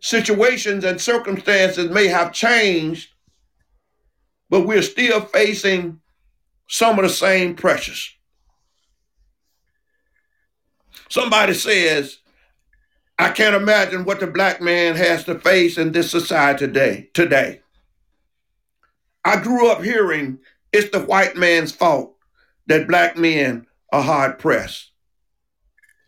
Situations 0.00 0.84
and 0.84 1.00
circumstances 1.00 1.90
may 1.90 2.08
have 2.08 2.32
changed, 2.32 3.10
but 4.50 4.66
we're 4.66 4.82
still 4.82 5.20
facing 5.20 6.00
some 6.68 6.98
of 6.98 7.04
the 7.04 7.10
same 7.10 7.54
pressures. 7.54 8.12
Somebody 11.08 11.54
says, 11.54 12.18
I 13.18 13.30
can't 13.30 13.54
imagine 13.54 14.04
what 14.04 14.20
the 14.20 14.26
black 14.26 14.60
man 14.60 14.94
has 14.96 15.24
to 15.24 15.38
face 15.38 15.78
in 15.78 15.92
this 15.92 16.10
society 16.10 16.66
today. 16.66 17.10
Today. 17.14 17.60
I 19.24 19.40
grew 19.40 19.70
up 19.70 19.82
hearing 19.82 20.38
it's 20.72 20.90
the 20.90 21.00
white 21.00 21.36
man's 21.36 21.72
fault 21.72 22.14
that 22.66 22.88
black 22.88 23.16
men 23.16 23.66
are 23.92 24.02
hard 24.02 24.38
pressed. 24.38 24.90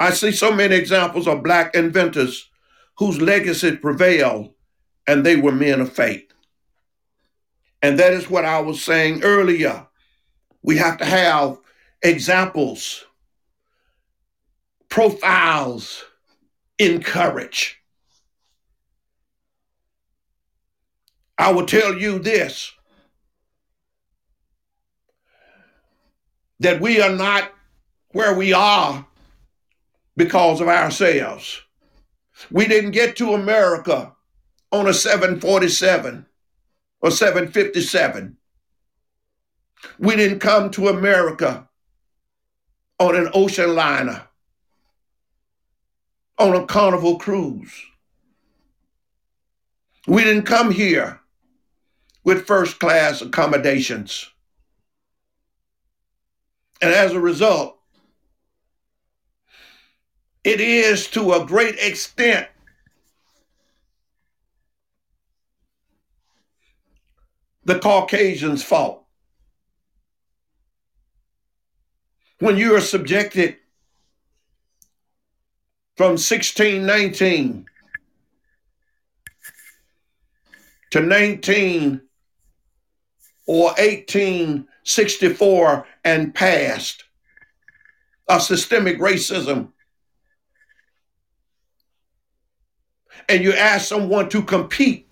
I 0.00 0.10
see 0.10 0.32
so 0.32 0.52
many 0.52 0.76
examples 0.76 1.26
of 1.26 1.42
black 1.42 1.74
inventors 1.74 2.50
whose 2.98 3.20
legacy 3.20 3.76
prevailed 3.76 4.52
and 5.06 5.24
they 5.24 5.36
were 5.36 5.52
men 5.52 5.80
of 5.80 5.92
faith. 5.92 6.27
And 7.82 7.98
that 7.98 8.12
is 8.12 8.28
what 8.28 8.44
I 8.44 8.60
was 8.60 8.82
saying 8.82 9.22
earlier. 9.22 9.86
We 10.62 10.76
have 10.78 10.98
to 10.98 11.04
have 11.04 11.58
examples, 12.02 13.04
profiles 14.88 16.04
in 16.78 17.02
courage. 17.02 17.80
I 21.38 21.52
will 21.52 21.66
tell 21.66 21.94
you 21.94 22.18
this 22.18 22.72
that 26.60 26.80
we 26.80 27.00
are 27.00 27.14
not 27.14 27.52
where 28.10 28.34
we 28.34 28.52
are 28.52 29.06
because 30.16 30.60
of 30.60 30.66
ourselves. 30.66 31.62
We 32.50 32.66
didn't 32.66 32.90
get 32.90 33.16
to 33.16 33.34
America 33.34 34.12
on 34.72 34.88
a 34.88 34.94
747 34.94 36.26
or 37.00 37.10
757. 37.10 38.36
We 39.98 40.16
didn't 40.16 40.40
come 40.40 40.70
to 40.72 40.88
America 40.88 41.68
on 42.98 43.14
an 43.14 43.28
ocean 43.32 43.74
liner, 43.74 44.22
on 46.38 46.54
a 46.54 46.66
carnival 46.66 47.18
cruise. 47.18 47.72
We 50.06 50.24
didn't 50.24 50.44
come 50.44 50.70
here 50.70 51.20
with 52.24 52.46
first 52.46 52.78
class 52.78 53.22
accommodations. 53.22 54.30
And 56.80 56.92
as 56.92 57.12
a 57.12 57.20
result, 57.20 57.78
it 60.44 60.60
is 60.60 61.08
to 61.08 61.32
a 61.32 61.44
great 61.44 61.76
extent 61.78 62.48
the 67.68 67.78
Caucasian's 67.78 68.64
fault. 68.64 69.04
When 72.38 72.56
you 72.56 72.74
are 72.74 72.80
subjected 72.80 73.58
from 75.94 76.12
1619 76.12 77.66
to 80.92 81.00
19 81.00 82.00
or 83.46 83.64
1864 83.64 85.86
and 86.06 86.34
past 86.34 87.04
of 88.28 88.40
systemic 88.40 88.98
racism. 88.98 89.72
And 93.28 93.44
you 93.44 93.52
ask 93.52 93.86
someone 93.86 94.30
to 94.30 94.42
compete 94.42 95.07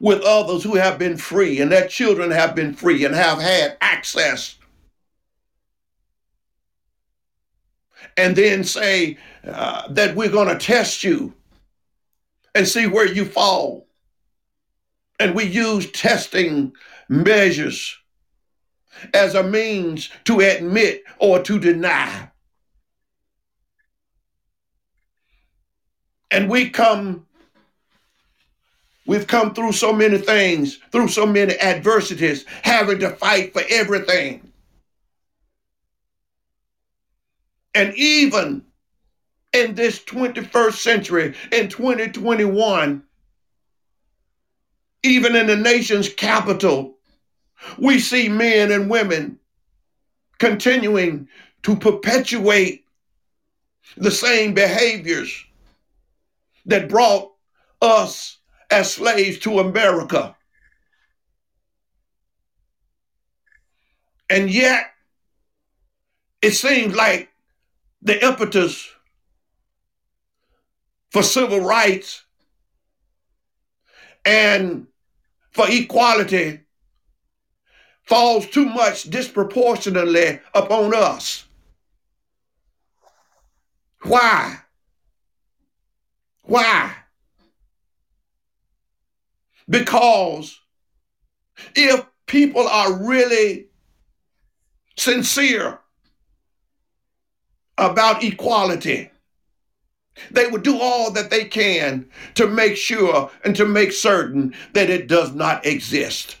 with 0.00 0.22
others 0.22 0.62
who 0.62 0.74
have 0.74 0.98
been 0.98 1.16
free 1.16 1.60
and 1.60 1.72
their 1.72 1.88
children 1.88 2.30
have 2.30 2.54
been 2.54 2.74
free 2.74 3.04
and 3.04 3.14
have 3.14 3.40
had 3.40 3.76
access. 3.80 4.56
And 8.16 8.34
then 8.36 8.64
say 8.64 9.18
uh, 9.46 9.88
that 9.88 10.16
we're 10.16 10.30
going 10.30 10.48
to 10.48 10.64
test 10.64 11.04
you 11.04 11.34
and 12.54 12.66
see 12.66 12.86
where 12.86 13.06
you 13.06 13.24
fall. 13.24 13.86
And 15.18 15.34
we 15.34 15.44
use 15.44 15.90
testing 15.92 16.72
measures 17.08 17.96
as 19.12 19.34
a 19.34 19.42
means 19.42 20.10
to 20.24 20.40
admit 20.40 21.04
or 21.18 21.42
to 21.42 21.58
deny. 21.58 22.30
And 26.30 26.50
we 26.50 26.70
come, 26.70 27.25
we've 29.06 29.26
come 29.26 29.54
through 29.54 29.72
so 29.72 29.92
many 29.92 30.18
things, 30.18 30.78
through 30.92 31.08
so 31.08 31.26
many 31.26 31.58
adversities, 31.60 32.44
having 32.62 32.98
to 33.00 33.10
fight 33.10 33.52
for 33.52 33.62
everything. 33.70 34.52
And 37.74 37.94
even 37.94 38.64
in 39.52 39.74
this 39.74 40.00
21st 40.00 40.74
century, 40.74 41.34
in 41.52 41.68
2021, 41.68 43.02
even 45.02 45.36
in 45.36 45.46
the 45.46 45.56
nation's 45.56 46.08
capital, 46.08 46.96
we 47.78 47.98
see 47.98 48.28
men 48.28 48.72
and 48.72 48.90
women 48.90 49.38
continuing 50.38 51.28
to 51.62 51.76
perpetuate 51.76 52.84
the 53.96 54.10
same 54.10 54.52
behaviors 54.52 55.44
that 56.66 56.88
brought 56.88 57.32
us 57.80 58.35
as 58.70 58.94
slaves 58.94 59.38
to 59.40 59.58
America. 59.60 60.36
And 64.28 64.50
yet, 64.50 64.90
it 66.42 66.52
seems 66.52 66.94
like 66.94 67.28
the 68.02 68.24
impetus 68.24 68.88
for 71.10 71.22
civil 71.22 71.60
rights 71.60 72.24
and 74.24 74.86
for 75.52 75.66
equality 75.68 76.60
falls 78.02 78.46
too 78.46 78.66
much 78.66 79.04
disproportionately 79.04 80.40
upon 80.54 80.94
us. 80.94 81.44
Why? 84.02 84.58
Why? 86.42 86.94
Because 89.68 90.60
if 91.74 92.04
people 92.26 92.66
are 92.66 92.92
really 92.92 93.66
sincere 94.96 95.80
about 97.78 98.22
equality, 98.22 99.10
they 100.30 100.46
would 100.46 100.62
do 100.62 100.78
all 100.80 101.10
that 101.12 101.30
they 101.30 101.44
can 101.44 102.08
to 102.34 102.46
make 102.46 102.76
sure 102.76 103.30
and 103.44 103.54
to 103.56 103.66
make 103.66 103.92
certain 103.92 104.54
that 104.72 104.88
it 104.88 105.08
does 105.08 105.34
not 105.34 105.66
exist. 105.66 106.36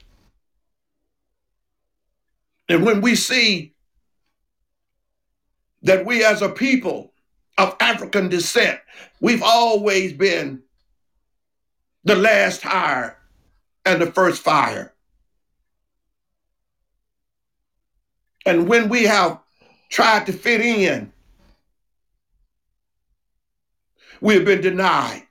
And 2.68 2.84
when 2.84 3.00
we 3.00 3.14
see 3.14 3.74
that 5.82 6.04
we 6.04 6.24
as 6.24 6.42
a 6.42 6.48
people 6.48 7.12
of 7.58 7.76
African 7.80 8.28
descent, 8.28 8.80
we've 9.20 9.42
always 9.42 10.12
been 10.12 10.62
the 12.06 12.14
last 12.14 12.62
hire 12.62 13.18
and 13.84 14.00
the 14.00 14.06
first 14.12 14.40
fire. 14.40 14.94
And 18.46 18.68
when 18.68 18.88
we 18.88 19.04
have 19.04 19.40
tried 19.90 20.26
to 20.26 20.32
fit 20.32 20.60
in, 20.60 21.12
we 24.20 24.34
have 24.34 24.44
been 24.44 24.60
denied. 24.60 25.24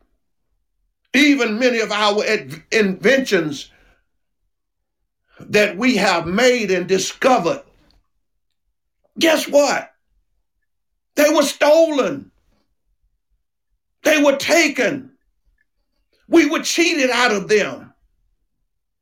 Even 1.13 1.59
many 1.59 1.79
of 1.79 1.93
our 1.93 2.25
inventions 2.73 3.71
that 5.39 5.77
we 5.77 5.95
have 5.95 6.27
made 6.27 6.71
and 6.71 6.87
discovered, 6.87 7.63
guess 9.17 9.47
what? 9.47 9.93
They 11.15 11.29
were 11.29 11.43
stolen. 11.43 12.31
They 14.03 14.21
were 14.21 14.35
taken. 14.35 15.14
We 16.27 16.49
were 16.49 16.61
cheated 16.61 17.09
out 17.09 17.31
of 17.31 17.47
them. 17.47 17.93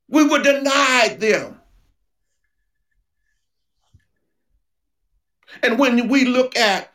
We 0.07 0.28
were 0.28 0.41
denied 0.41 1.19
them. 1.19 1.59
And 5.61 5.80
when 5.80 6.07
we 6.07 6.26
look 6.26 6.57
at 6.57 6.91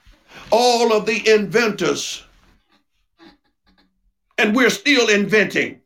all 0.50 0.92
of 0.92 1.06
the 1.06 1.28
inventors, 1.28 2.24
and 4.36 4.54
we're 4.54 4.70
still 4.70 5.08
inventing, 5.08 5.80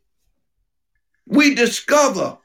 we 1.27 1.55
discover 1.55 2.39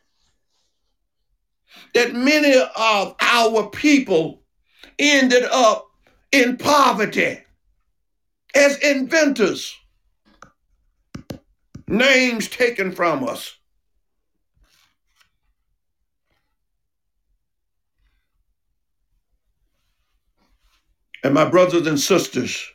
that 1.94 2.14
many 2.14 2.54
of 2.56 3.16
our 3.20 3.70
people 3.70 4.44
ended 5.00 5.44
up 5.52 5.90
in 6.32 6.58
poverty 6.58 7.40
as 8.56 8.78
inventors. 8.80 9.76
Names 11.88 12.50
taken 12.50 12.92
from 12.92 13.28
us. 13.28 13.56
And 21.24 21.34
my 21.34 21.46
brothers 21.46 21.88
and 21.88 22.00
sisters, 22.00 22.72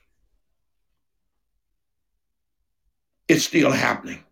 it's 3.29 3.45
still 3.45 3.71
happening. 3.71 4.23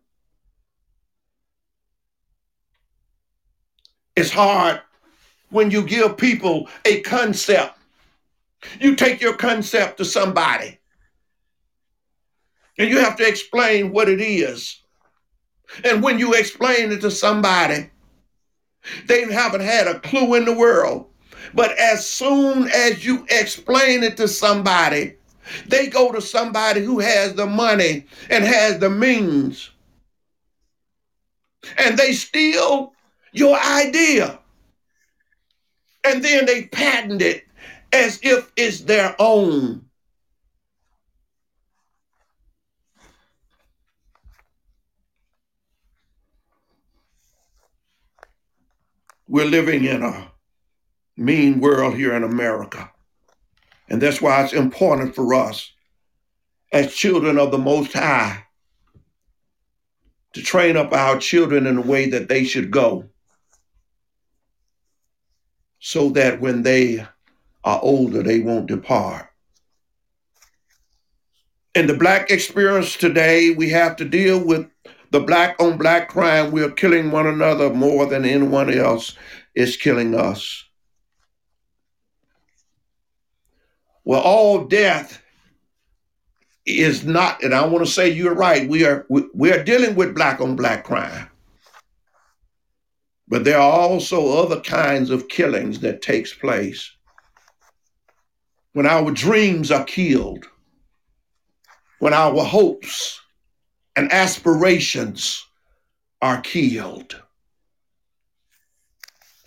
It's 4.17 4.31
hard 4.31 4.81
when 5.51 5.71
you 5.71 5.83
give 5.83 6.17
people 6.17 6.69
a 6.85 7.01
concept. 7.03 7.79
You 8.81 8.95
take 8.97 9.21
your 9.21 9.35
concept 9.35 9.99
to 9.99 10.05
somebody 10.05 10.80
and 12.81 12.89
you 12.89 12.99
have 12.99 13.17
to 13.17 13.29
explain 13.29 13.93
what 13.93 14.09
it 14.09 14.23
is. 14.23 14.81
And 15.85 16.03
when 16.03 16.19
you 16.19 16.33
explain 16.33 16.91
it 16.91 17.03
to 17.03 17.11
somebody, 17.11 17.91
they 19.05 19.31
haven't 19.31 19.61
had 19.61 19.87
a 19.87 20.01
clue 20.01 20.35
in 20.35 20.47
the 20.47 20.55
world. 20.55 21.05
But 21.53 21.79
as 21.79 22.09
soon 22.09 22.69
as 22.69 23.05
you 23.05 23.27
explain 23.29 24.03
it 24.03 24.17
to 24.17 24.27
somebody, 24.27 25.17
they 25.67 25.89
go 25.89 26.11
to 26.11 26.23
somebody 26.23 26.83
who 26.83 27.01
has 27.01 27.35
the 27.35 27.45
money 27.45 28.07
and 28.31 28.45
has 28.45 28.79
the 28.79 28.89
means. 28.89 29.69
And 31.77 31.99
they 31.99 32.15
steal 32.15 32.95
your 33.33 33.59
idea. 33.61 34.39
And 36.03 36.25
then 36.25 36.47
they 36.47 36.65
patent 36.65 37.21
it 37.21 37.45
as 37.93 38.19
if 38.23 38.51
it's 38.57 38.81
their 38.81 39.15
own. 39.19 39.85
We're 49.31 49.45
living 49.45 49.85
in 49.85 50.03
a 50.03 50.33
mean 51.17 51.61
world 51.61 51.95
here 51.95 52.15
in 52.15 52.25
America. 52.25 52.91
And 53.89 54.03
that's 54.03 54.21
why 54.21 54.43
it's 54.43 54.53
important 54.53 55.15
for 55.15 55.33
us 55.35 55.71
as 56.73 56.93
children 56.93 57.39
of 57.39 57.53
the 57.53 57.59
Most 57.59 57.93
High 57.93 58.43
to 60.33 60.43
train 60.43 60.77
up 60.77 60.93
our 60.93 61.17
children 61.17 61.69
in 61.69 61.77
the 61.77 61.81
way 61.81 62.11
that 62.11 62.29
they 62.29 62.43
should 62.43 62.73
go 62.73 63.05
so 65.79 66.09
that 66.11 66.41
when 66.41 66.65
they 66.65 67.07
are 67.63 67.81
older, 67.85 68.25
they 68.25 68.41
won't 68.41 68.67
depart. 68.67 69.29
In 71.77 71.87
the 71.87 71.95
black 71.95 72.33
experience 72.33 72.97
today, 72.97 73.51
we 73.51 73.71
have 73.71 73.95
to 73.97 74.05
deal 74.05 74.45
with 74.45 74.67
the 75.11 75.21
black 75.21 75.57
on 75.61 75.77
black 75.77 76.09
crime. 76.09 76.51
We're 76.51 76.71
killing 76.71 77.11
one 77.11 77.27
another 77.27 77.71
more 77.71 78.07
than 78.07 78.25
anyone 78.25 78.73
else 78.73 79.17
is 79.55 79.77
killing 79.77 80.15
us. 80.15 80.65
Well, 84.05 84.21
all 84.21 84.65
death 84.65 85.23
is 86.67 87.05
not, 87.05 87.43
and 87.43 87.55
I 87.55 87.67
want 87.67 87.85
to 87.85 87.91
say 87.91 88.09
you're 88.09 88.35
right. 88.35 88.69
We 88.69 88.85
are 88.85 89.07
we, 89.09 89.25
we 89.35 89.53
are 89.53 89.63
dealing 89.63 89.95
with 89.95 90.15
black 90.15 90.41
on 90.41 90.57
black 90.57 90.85
crime. 90.85 91.29
But 93.29 93.45
there 93.45 93.59
are 93.59 93.79
also 93.79 94.43
other 94.43 94.61
kinds 94.61 95.11
of 95.11 95.29
killings 95.29 95.81
that 95.81 96.03
takes 96.03 96.35
place. 96.35 96.91
When 98.73 98.87
our 98.87 99.11
dreams 99.13 99.71
are 99.71 99.85
killed, 99.85 100.47
when 102.01 102.13
our 102.13 102.45
hopes 102.45 103.20
and 103.97 104.13
aspirations 104.13 105.45
are 106.23 106.41
killed, 106.41 107.21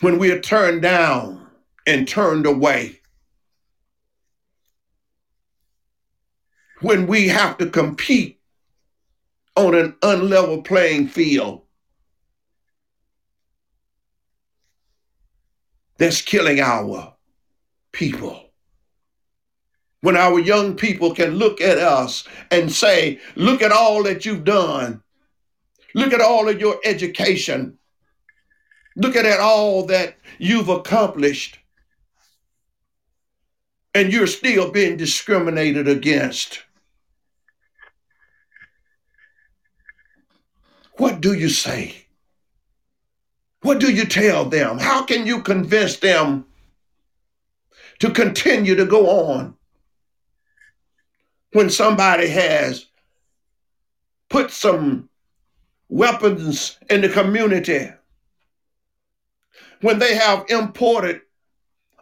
when 0.01 0.17
we 0.19 0.31
are 0.31 0.39
turned 0.39 0.81
down 0.81 1.47
and 1.87 2.07
turned 2.07 2.45
away, 2.45 2.99
when 6.81 7.07
we 7.07 7.27
have 7.29 7.57
to 7.57 7.69
compete 7.69 8.39
on 9.55 9.75
an 9.75 9.93
unlevel 10.01 10.65
playing 10.65 11.07
field 11.07 11.61
that's 15.97 16.21
killing 16.21 16.59
our 16.59 17.13
people. 17.91 18.42
When 20.03 20.17
our 20.17 20.37
young 20.37 20.75
people 20.75 21.15
can 21.15 21.35
look 21.35 21.61
at 21.61 21.77
us 21.77 22.27
and 22.51 22.69
say, 22.69 23.21
Look 23.37 23.61
at 23.61 23.71
all 23.71 24.03
that 24.03 24.25
you've 24.25 24.43
done. 24.43 25.01
Look 25.95 26.11
at 26.11 26.19
all 26.19 26.49
of 26.49 26.59
your 26.59 26.77
education. 26.83 27.77
Look 28.97 29.15
at 29.15 29.39
all 29.39 29.85
that 29.85 30.17
you've 30.39 30.67
accomplished. 30.67 31.57
And 33.95 34.11
you're 34.11 34.27
still 34.27 34.71
being 34.71 34.97
discriminated 34.97 35.87
against. 35.87 36.63
What 40.97 41.21
do 41.21 41.31
you 41.31 41.47
say? 41.47 42.07
What 43.61 43.79
do 43.79 43.89
you 43.89 44.03
tell 44.03 44.43
them? 44.43 44.79
How 44.79 45.05
can 45.05 45.25
you 45.25 45.41
convince 45.41 45.95
them 45.95 46.45
to 47.99 48.09
continue 48.09 48.75
to 48.75 48.85
go 48.85 49.31
on 49.31 49.55
when 51.53 51.69
somebody 51.69 52.27
has 52.27 52.87
put 54.29 54.51
some 54.51 55.09
weapons 55.89 56.77
in 56.89 57.01
the 57.01 57.09
community, 57.09 57.89
when 59.81 59.99
they 59.99 60.15
have 60.15 60.45
imported 60.49 61.21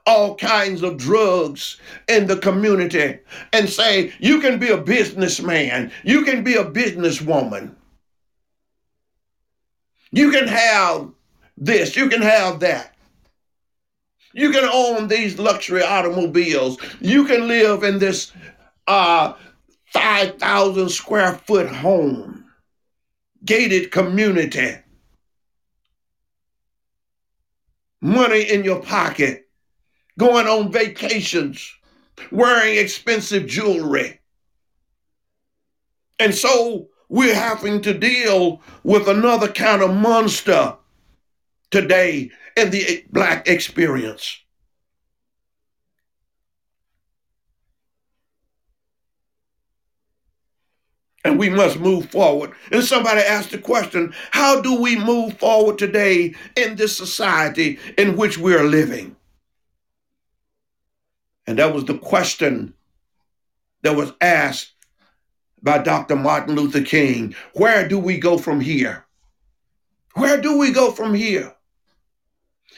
all 0.05 0.35
kinds 0.35 0.81
of 0.81 0.97
drugs 0.97 1.77
in 2.07 2.25
the 2.27 2.37
community 2.37 3.19
and 3.53 3.69
say, 3.69 4.11
you 4.19 4.39
can 4.39 4.57
be 4.57 4.69
a 4.69 4.77
businessman, 4.77 5.91
you 6.03 6.23
can 6.23 6.43
be 6.43 6.55
a 6.55 6.65
businesswoman, 6.65 7.75
you 10.11 10.31
can 10.31 10.47
have 10.47 11.09
this, 11.57 11.95
you 11.95 12.09
can 12.09 12.21
have 12.21 12.59
that. 12.61 12.95
You 14.33 14.51
can 14.51 14.63
own 14.71 15.07
these 15.07 15.37
luxury 15.37 15.83
automobiles. 15.83 16.77
You 17.01 17.25
can 17.25 17.47
live 17.47 17.83
in 17.83 17.99
this 17.99 18.31
uh, 18.87 19.33
5,000 19.93 20.89
square 20.89 21.33
foot 21.45 21.67
home, 21.67 22.45
gated 23.43 23.91
community. 23.91 24.75
Money 28.01 28.41
in 28.41 28.63
your 28.63 28.81
pocket, 28.81 29.47
going 30.17 30.47
on 30.47 30.71
vacations, 30.71 31.71
wearing 32.31 32.77
expensive 32.77 33.45
jewelry. 33.45 34.19
And 36.19 36.33
so 36.33 36.89
we're 37.09 37.35
having 37.35 37.81
to 37.81 37.93
deal 37.93 38.61
with 38.83 39.07
another 39.07 39.51
kind 39.51 39.81
of 39.81 39.93
monster 39.93 40.77
today 41.69 42.31
in 42.55 42.69
the 42.69 43.03
black 43.11 43.47
experience. 43.47 44.39
And 51.23 51.37
we 51.37 51.49
must 51.49 51.79
move 51.79 52.09
forward. 52.09 52.53
And 52.71 52.83
somebody 52.83 53.21
asked 53.21 53.51
the 53.51 53.59
question 53.59 54.13
how 54.31 54.61
do 54.61 54.81
we 54.81 54.97
move 54.97 55.37
forward 55.37 55.77
today 55.77 56.33
in 56.55 56.75
this 56.75 56.97
society 56.97 57.77
in 57.97 58.17
which 58.17 58.37
we 58.37 58.55
are 58.55 58.63
living? 58.63 59.15
And 61.45 61.59
that 61.59 61.73
was 61.73 61.85
the 61.85 61.97
question 61.97 62.73
that 63.83 63.95
was 63.95 64.13
asked 64.21 64.73
by 65.61 65.77
Dr. 65.77 66.15
Martin 66.15 66.55
Luther 66.55 66.81
King. 66.81 67.35
Where 67.53 67.87
do 67.87 67.99
we 67.99 68.17
go 68.17 68.37
from 68.37 68.59
here? 68.59 69.05
Where 70.15 70.41
do 70.41 70.57
we 70.57 70.71
go 70.71 70.91
from 70.91 71.13
here? 71.13 71.55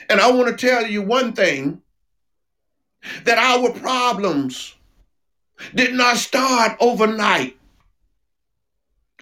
And 0.10 0.20
I 0.20 0.32
want 0.32 0.58
to 0.58 0.68
tell 0.68 0.86
you 0.86 1.02
one 1.02 1.34
thing 1.34 1.82
that 3.24 3.38
our 3.38 3.72
problems 3.72 4.76
did 5.76 5.94
not 5.94 6.18
start 6.18 6.78
overnight, 6.80 7.58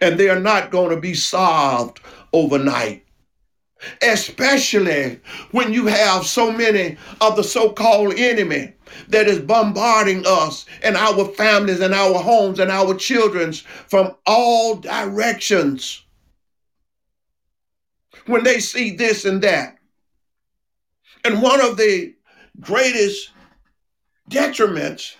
and 0.02 0.20
they 0.20 0.30
are 0.30 0.39
not 0.39 0.72
going 0.72 0.89
to 0.89 0.99
be 0.99 1.14
solved 1.14 2.02
overnight. 2.34 3.06
Especially 4.02 5.20
when 5.52 5.74
you 5.74 5.88
have 5.88 6.26
so 6.26 6.52
many 6.52 6.97
of 7.20 7.36
the 7.36 7.43
so 7.43 7.72
called 7.72 8.14
enemy 8.16 8.74
that 9.08 9.28
is 9.28 9.39
bombarding 9.39 10.24
us 10.28 10.66
and 10.84 10.95
our 10.95 11.26
families 11.26 11.80
and 11.80 11.93
our 11.93 12.20
homes 12.20 12.60
and 12.60 12.70
our 12.70 12.93
children's 12.93 13.62
from 13.62 14.16
all 14.28 14.76
directions. 14.76 16.04
When 18.28 18.43
they 18.43 18.60
see 18.60 18.95
this 18.95 19.26
and 19.26 19.41
that, 19.41 19.78
and 21.24 21.41
one 21.41 21.62
of 21.62 21.78
the 21.78 22.14
greatest 22.60 23.32
detriments 24.30 25.16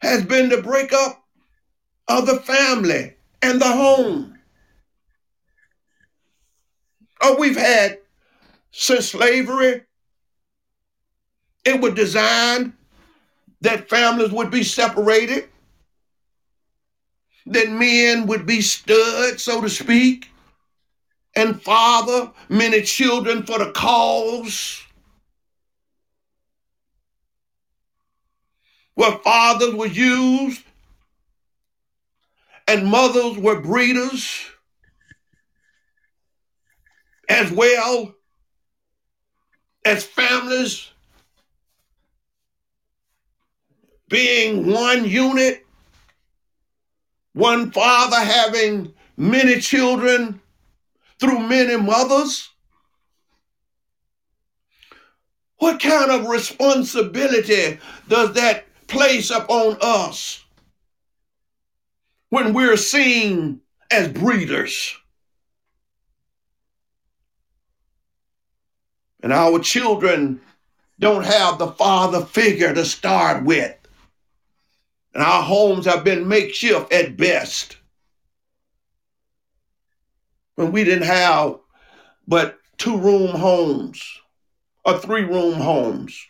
has 0.00 0.24
been 0.24 0.48
to 0.50 0.56
break 0.62 0.90
breakup 0.90 1.19
of 2.10 2.26
the 2.26 2.40
family 2.40 3.14
and 3.40 3.60
the 3.60 3.72
home. 3.72 4.36
Oh, 7.22 7.36
we've 7.38 7.56
had 7.56 7.98
since 8.72 9.10
slavery, 9.10 9.82
it 11.64 11.80
was 11.80 11.94
designed 11.94 12.72
that 13.60 13.88
families 13.88 14.32
would 14.32 14.50
be 14.50 14.64
separated, 14.64 15.48
that 17.46 17.70
men 17.70 18.26
would 18.26 18.44
be 18.44 18.60
stud, 18.60 19.38
so 19.38 19.60
to 19.60 19.68
speak, 19.68 20.28
and 21.36 21.62
father 21.62 22.32
many 22.48 22.82
children 22.82 23.44
for 23.44 23.58
the 23.58 23.70
cause. 23.70 24.82
Where 28.94 29.12
fathers 29.18 29.74
were 29.74 29.86
used 29.86 30.62
and 32.70 32.86
mothers 32.86 33.36
were 33.36 33.60
breeders 33.60 34.46
as 37.28 37.50
well 37.50 38.14
as 39.84 40.04
families 40.04 40.88
being 44.08 44.70
one 44.70 45.04
unit, 45.04 45.66
one 47.32 47.72
father 47.72 48.20
having 48.20 48.94
many 49.16 49.58
children 49.60 50.40
through 51.18 51.40
many 51.40 51.76
mothers? 51.76 52.50
What 55.56 55.80
kind 55.80 56.12
of 56.12 56.28
responsibility 56.28 57.80
does 58.06 58.32
that 58.34 58.66
place 58.86 59.30
upon 59.30 59.76
us 59.80 60.39
when 62.30 62.54
we're 62.54 62.76
seen 62.76 63.60
as 63.90 64.08
breeders? 64.08 64.96
And 69.22 69.32
our 69.32 69.58
children 69.58 70.40
don't 70.98 71.24
have 71.24 71.58
the 71.58 71.68
father 71.68 72.24
figure 72.24 72.72
to 72.72 72.84
start 72.84 73.44
with. 73.44 73.76
And 75.12 75.22
our 75.22 75.42
homes 75.42 75.84
have 75.86 76.04
been 76.04 76.26
makeshift 76.26 76.92
at 76.92 77.16
best 77.16 77.76
when 80.54 80.72
we 80.72 80.84
didn't 80.84 81.06
have 81.06 81.58
but 82.26 82.58
two 82.78 82.96
room 82.96 83.30
homes 83.30 84.02
or 84.84 84.98
three 84.98 85.22
room 85.22 85.54
homes, 85.54 86.26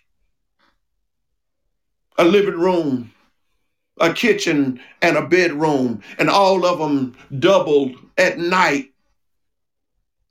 a 2.17 2.25
living 2.25 2.59
room, 2.59 3.13
a 4.01 4.13
kitchen, 4.13 4.81
and 5.03 5.17
a 5.17 5.27
bedroom, 5.27 6.03
and 6.19 6.31
all 6.31 6.65
of 6.65 6.79
them 6.79 7.17
doubled 7.39 7.95
at 8.17 8.39
night 8.39 8.93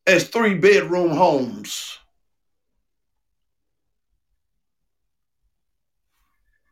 as 0.08 0.28
three 0.28 0.56
bedroom 0.56 1.12
homes. 1.12 2.00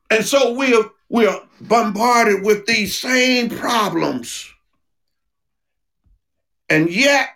And 0.10 0.26
so 0.26 0.54
we're, 0.54 0.90
we're 1.10 1.40
bombarded 1.62 2.44
with 2.44 2.66
these 2.66 2.98
same 2.98 3.50
problems 3.50 4.52
and 6.70 6.90
yet, 6.90 7.30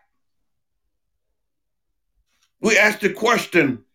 we 2.59 2.77
ask 2.77 2.99
the 2.99 3.13
question, 3.13 3.85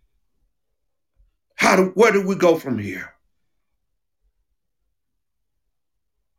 how 1.55 1.77
do, 1.77 1.85
where 1.95 2.13
do 2.13 2.27
we 2.27 2.35
go 2.35 2.59
from 2.59 2.79
here? 2.79 3.13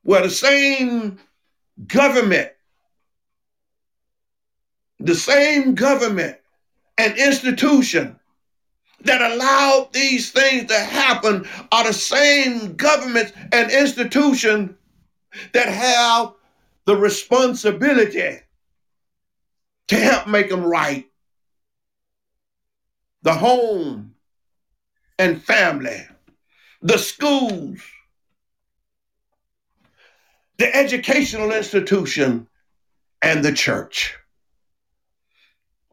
Well, 0.07 0.23
the 0.23 0.29
same 0.29 1.19
government, 1.85 2.49
the 4.99 5.15
same 5.15 5.75
government 5.75 6.37
and 6.97 7.17
institution 7.17 8.17
that 9.01 9.21
allowed 9.21 9.89
these 9.91 10.31
things 10.31 10.69
to 10.69 10.79
happen 10.79 11.45
are 11.73 11.83
the 11.83 11.93
same 11.93 12.77
governments 12.77 13.33
and 13.51 13.69
institution 13.69 14.77
that 15.51 15.67
have 15.67 16.35
the 16.85 16.95
responsibility 16.95 18.39
to 19.89 19.95
help 19.97 20.25
make 20.25 20.49
them 20.49 20.63
right. 20.63 21.05
The 23.23 23.33
home 23.33 24.15
and 25.19 25.43
family, 25.43 26.07
the 26.81 26.97
schools, 26.97 27.81
the 30.57 30.75
educational 30.75 31.51
institution, 31.51 32.47
and 33.21 33.43
the 33.43 33.51
church. 33.51 34.15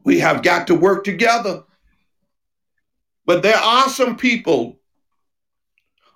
We 0.03 0.19
have 0.19 0.43
got 0.43 0.67
to 0.67 0.75
work 0.75 1.03
together. 1.03 1.63
But 3.25 3.41
there 3.41 3.57
are 3.57 3.89
some 3.89 4.17
people 4.17 4.79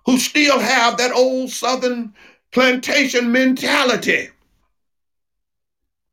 who 0.06 0.18
still 0.18 0.60
have 0.60 0.98
that 0.98 1.12
old 1.12 1.50
Southern 1.50 2.14
plantation 2.52 3.32
mentality. 3.32 4.30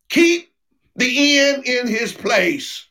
Keep 0.09 0.51
the 0.97 1.39
end 1.39 1.67
in 1.67 1.87
his 1.87 2.13
place 2.13 2.87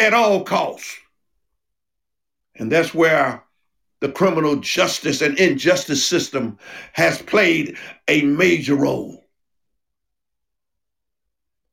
at 0.00 0.14
all 0.14 0.44
costs. 0.44 0.96
And 2.54 2.72
that's 2.72 2.94
where 2.94 3.42
the 4.00 4.10
criminal 4.10 4.56
justice 4.56 5.22
and 5.22 5.38
injustice 5.38 6.06
system 6.06 6.58
has 6.92 7.22
played 7.22 7.76
a 8.08 8.22
major 8.22 8.74
role. 8.74 9.24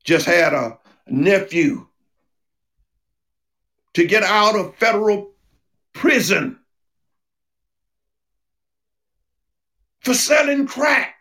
Just 0.03 0.25
had 0.25 0.53
a 0.53 0.79
nephew 1.07 1.87
to 3.93 4.05
get 4.05 4.23
out 4.23 4.55
of 4.55 4.75
federal 4.75 5.31
prison 5.93 6.59
for 10.01 10.13
selling 10.13 10.67
crack, 10.67 11.15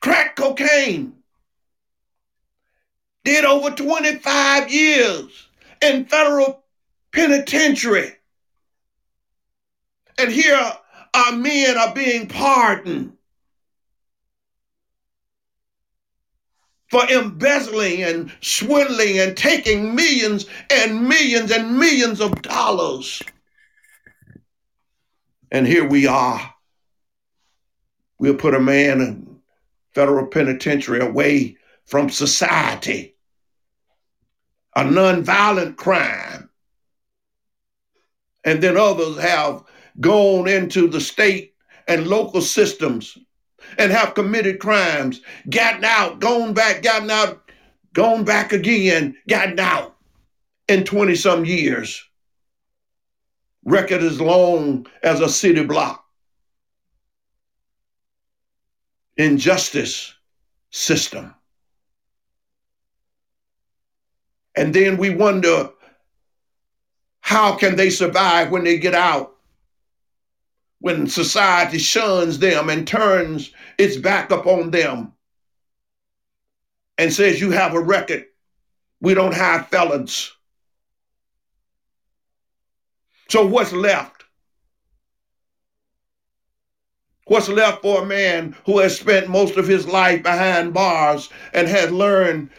crack 0.00 0.36
cocaine. 0.36 1.14
Did 3.24 3.44
over 3.44 3.70
25 3.70 4.72
years 4.72 5.48
in 5.82 6.06
federal 6.06 6.64
penitentiary. 7.12 8.14
And 10.20 10.30
here 10.30 10.72
our 11.14 11.32
men 11.32 11.78
are 11.78 11.94
being 11.94 12.28
pardoned 12.28 13.16
for 16.90 17.08
embezzling 17.08 18.02
and 18.02 18.30
swindling 18.42 19.18
and 19.18 19.34
taking 19.34 19.94
millions 19.94 20.44
and 20.68 21.08
millions 21.08 21.50
and 21.50 21.78
millions 21.78 22.20
of 22.20 22.42
dollars. 22.42 23.22
And 25.50 25.66
here 25.66 25.88
we 25.88 26.06
are. 26.06 26.54
We'll 28.18 28.34
put 28.34 28.54
a 28.54 28.60
man 28.60 29.00
in 29.00 29.40
federal 29.94 30.26
penitentiary 30.26 31.00
away 31.00 31.56
from 31.86 32.10
society. 32.10 33.16
A 34.76 34.82
nonviolent 34.82 35.76
crime. 35.76 36.50
And 38.44 38.62
then 38.62 38.76
others 38.76 39.18
have 39.18 39.64
gone 40.00 40.48
into 40.48 40.88
the 40.88 41.00
state 41.00 41.54
and 41.88 42.06
local 42.06 42.40
systems 42.40 43.16
and 43.78 43.92
have 43.92 44.14
committed 44.14 44.58
crimes, 44.58 45.20
gotten 45.48 45.84
out, 45.84 46.20
gone 46.20 46.54
back, 46.54 46.82
gotten 46.82 47.10
out, 47.10 47.50
gone 47.92 48.24
back 48.24 48.52
again, 48.52 49.16
gotten 49.28 49.58
out 49.58 49.96
in 50.68 50.84
20 50.84 51.14
some 51.14 51.44
years. 51.44 52.02
Record 53.64 54.02
as 54.02 54.20
long 54.20 54.86
as 55.02 55.20
a 55.20 55.28
city 55.28 55.64
block. 55.64 56.04
Injustice 59.16 60.14
system. 60.70 61.34
And 64.56 64.74
then 64.74 64.96
we 64.96 65.10
wonder 65.10 65.70
how 67.20 67.54
can 67.56 67.76
they 67.76 67.90
survive 67.90 68.50
when 68.50 68.64
they 68.64 68.78
get 68.78 68.94
out? 68.94 69.36
When 70.80 71.06
society 71.06 71.78
shuns 71.78 72.38
them 72.38 72.70
and 72.70 72.86
turns 72.86 73.52
its 73.78 73.96
back 73.96 74.30
upon 74.30 74.70
them 74.70 75.12
and 76.98 77.12
says, 77.12 77.40
You 77.40 77.50
have 77.50 77.74
a 77.74 77.80
record. 77.80 78.24
We 79.00 79.14
don't 79.14 79.34
have 79.34 79.68
felons. 79.68 80.32
So, 83.28 83.46
what's 83.46 83.72
left? 83.72 84.24
What's 87.26 87.48
left 87.48 87.82
for 87.82 88.02
a 88.02 88.06
man 88.06 88.56
who 88.66 88.80
has 88.80 88.98
spent 88.98 89.28
most 89.28 89.56
of 89.56 89.68
his 89.68 89.86
life 89.86 90.22
behind 90.22 90.74
bars 90.74 91.28
and 91.52 91.68
has 91.68 91.92
learned 91.92 92.50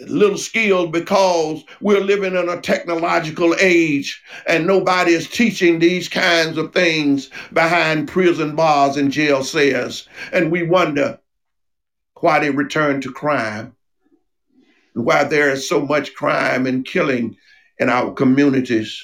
little 0.00 0.38
skilled 0.38 0.92
because 0.92 1.62
we're 1.80 2.00
living 2.00 2.34
in 2.34 2.48
a 2.48 2.60
technological 2.60 3.54
age 3.60 4.22
and 4.46 4.66
nobody 4.66 5.12
is 5.12 5.28
teaching 5.28 5.78
these 5.78 6.08
kinds 6.08 6.56
of 6.58 6.72
things 6.72 7.30
behind 7.52 8.08
prison 8.08 8.56
bars 8.56 8.96
and 8.96 9.12
jail 9.12 9.44
cells. 9.44 10.08
And 10.32 10.50
we 10.50 10.62
wonder 10.62 11.20
why 12.16 12.38
they 12.38 12.50
return 12.50 13.00
to 13.00 13.12
crime, 13.12 13.74
and 14.94 15.04
why 15.04 15.24
there 15.24 15.50
is 15.50 15.68
so 15.68 15.84
much 15.84 16.14
crime 16.14 16.66
and 16.66 16.84
killing 16.84 17.36
in 17.78 17.88
our 17.88 18.12
communities. 18.12 19.02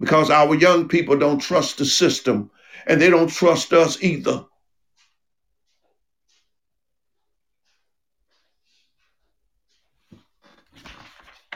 Because 0.00 0.30
our 0.30 0.54
young 0.56 0.88
people 0.88 1.16
don't 1.16 1.38
trust 1.38 1.78
the 1.78 1.84
system 1.84 2.50
and 2.86 3.00
they 3.00 3.08
don't 3.08 3.28
trust 3.28 3.72
us 3.72 4.02
either. 4.02 4.44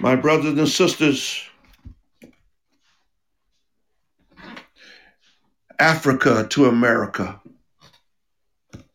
My 0.00 0.14
brothers 0.14 0.58
and 0.58 0.68
sisters, 0.68 1.42
Africa 5.78 6.46
to 6.50 6.66
America, 6.66 7.40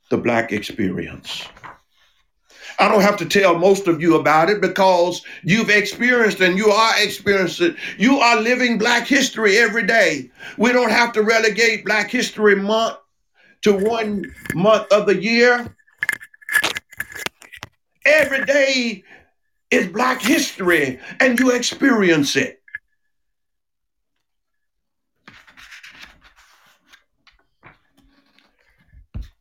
the 0.10 0.18
Black 0.18 0.52
experience. 0.52 1.47
I 2.80 2.88
don't 2.88 3.02
have 3.02 3.18
to 3.18 3.26
tell 3.26 3.58
most 3.58 3.88
of 3.88 4.02
you 4.02 4.16
about 4.16 4.49
it 4.49 4.60
because 4.62 5.24
you've 5.43 5.70
experienced 5.70 6.39
and 6.39 6.58
you 6.58 6.70
are 6.72 6.93
experiencing. 6.97 7.76
You 7.97 8.20
are 8.20 8.41
living 8.41 8.78
Black 8.78 9.06
history 9.08 9.58
every 9.58 9.86
day. 9.86 10.32
We 10.58 10.72
don't 10.72 10.89
have 10.91 11.14
to 11.14 11.22
relegate 11.22 11.86
Black 11.86 12.10
History 12.10 12.56
Month 12.56 12.97
to 13.62 13.74
one 13.74 14.34
month 14.56 14.91
of 14.91 15.06
the 15.06 15.22
year. 15.22 15.76
Every 18.04 18.43
day 18.45 19.04
is 19.72 19.88
Black 19.88 20.22
history 20.22 20.99
and 21.19 21.39
you 21.39 21.51
experience 21.51 22.36
it. 22.36 22.61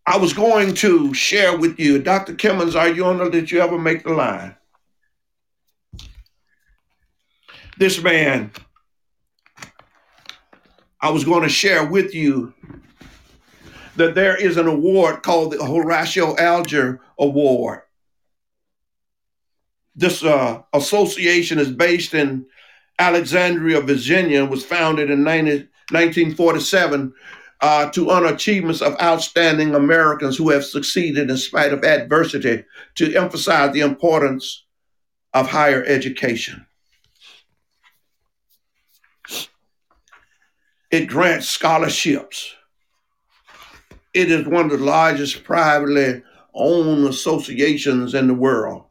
I 0.07 0.17
was 0.17 0.33
going 0.33 0.75
to 0.77 1.13
share 1.15 1.57
with 1.57 1.79
you, 1.79 2.01
Dr. 2.01 2.35
Kimmons, 2.35 2.75
are 2.75 2.89
you 2.89 3.05
on 3.05 3.31
did 3.31 3.51
you 3.51 3.61
ever 3.61 3.79
make 3.79 4.03
the 4.03 4.11
line? 4.11 4.57
This 7.79 8.03
man, 8.03 8.51
I 11.01 11.11
was 11.11 11.25
going 11.25 11.43
to 11.43 11.49
share 11.49 11.87
with 11.87 12.15
you 12.15 12.53
that 13.97 14.15
there 14.15 14.37
is 14.37 14.57
an 14.57 14.67
award 14.67 15.23
called 15.23 15.53
the 15.53 15.65
Horatio 15.65 16.37
Alger 16.37 17.01
Award 17.19 17.83
this 19.95 20.25
uh, 20.25 20.63
association 20.73 21.59
is 21.59 21.71
based 21.71 22.15
in 22.15 22.47
Alexandria, 22.99 23.81
Virginia, 23.81 24.43
and 24.43 24.51
was 24.51 24.65
founded 24.65 25.11
in 25.11 25.25
90, 25.25 25.51
1947 25.91 27.13
uh, 27.61 27.91
to 27.91 28.11
honor 28.11 28.29
achievements 28.29 28.81
of 28.81 28.97
outstanding 29.01 29.75
Americans 29.75 30.37
who 30.37 30.51
have 30.51 30.65
succeeded 30.65 31.29
in 31.29 31.37
spite 31.37 31.73
of 31.73 31.85
adversity, 31.85 32.65
to 32.95 33.15
emphasize 33.15 33.73
the 33.73 33.81
importance 33.81 34.65
of 35.35 35.49
higher 35.49 35.85
education. 35.85 36.67
It 40.91 41.07
grants 41.07 41.49
scholarships. 41.49 42.55
It 44.13 44.31
is 44.31 44.47
one 44.47 44.65
of 44.65 44.73
the 44.73 44.85
largest 44.85 45.45
privately 45.45 46.23
owned 46.53 47.07
associations 47.07 48.15
in 48.15 48.27
the 48.27 48.35
world. 48.35 48.85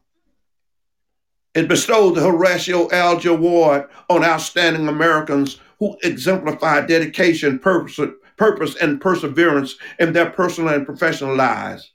It 1.54 1.68
bestowed 1.68 2.14
the 2.14 2.20
Horatio 2.20 2.88
Alger 2.90 3.30
Award 3.30 3.88
on 4.08 4.24
outstanding 4.24 4.88
Americans 4.88 5.58
who 5.78 5.96
exemplify 6.02 6.86
dedication, 6.86 7.58
purpose, 7.58 7.98
purpose, 8.36 8.76
and 8.76 9.00
perseverance 9.00 9.76
in 9.98 10.12
their 10.12 10.30
personal 10.30 10.74
and 10.74 10.86
professional 10.86 11.34
lives. 11.34 11.92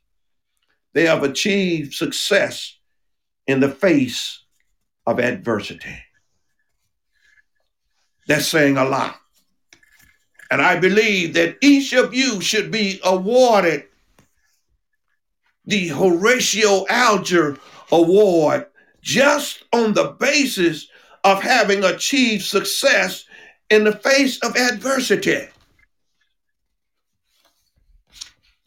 They 0.93 1.05
have 1.05 1.23
achieved 1.23 1.93
success 1.93 2.77
in 3.47 3.59
the 3.59 3.69
face 3.69 4.43
of 5.05 5.19
adversity. 5.19 5.97
That's 8.27 8.47
saying 8.47 8.77
a 8.77 8.85
lot. 8.85 9.19
And 10.51 10.61
I 10.61 10.79
believe 10.79 11.33
that 11.35 11.57
each 11.61 11.93
of 11.93 12.13
you 12.13 12.41
should 12.41 12.71
be 12.71 12.99
awarded 13.03 13.85
the 15.65 15.87
Horatio 15.87 16.85
Alger 16.89 17.57
Award 17.91 18.67
just 19.05 19.63
on 19.71 19.93
the 19.93 20.15
basis 20.19 20.87
of 21.23 21.41
having 21.41 21.83
achieved 21.83 22.43
success 22.43 23.25
in 23.69 23.83
the 23.83 23.91
face 23.91 24.39
of 24.39 24.55
adversity. 24.57 25.47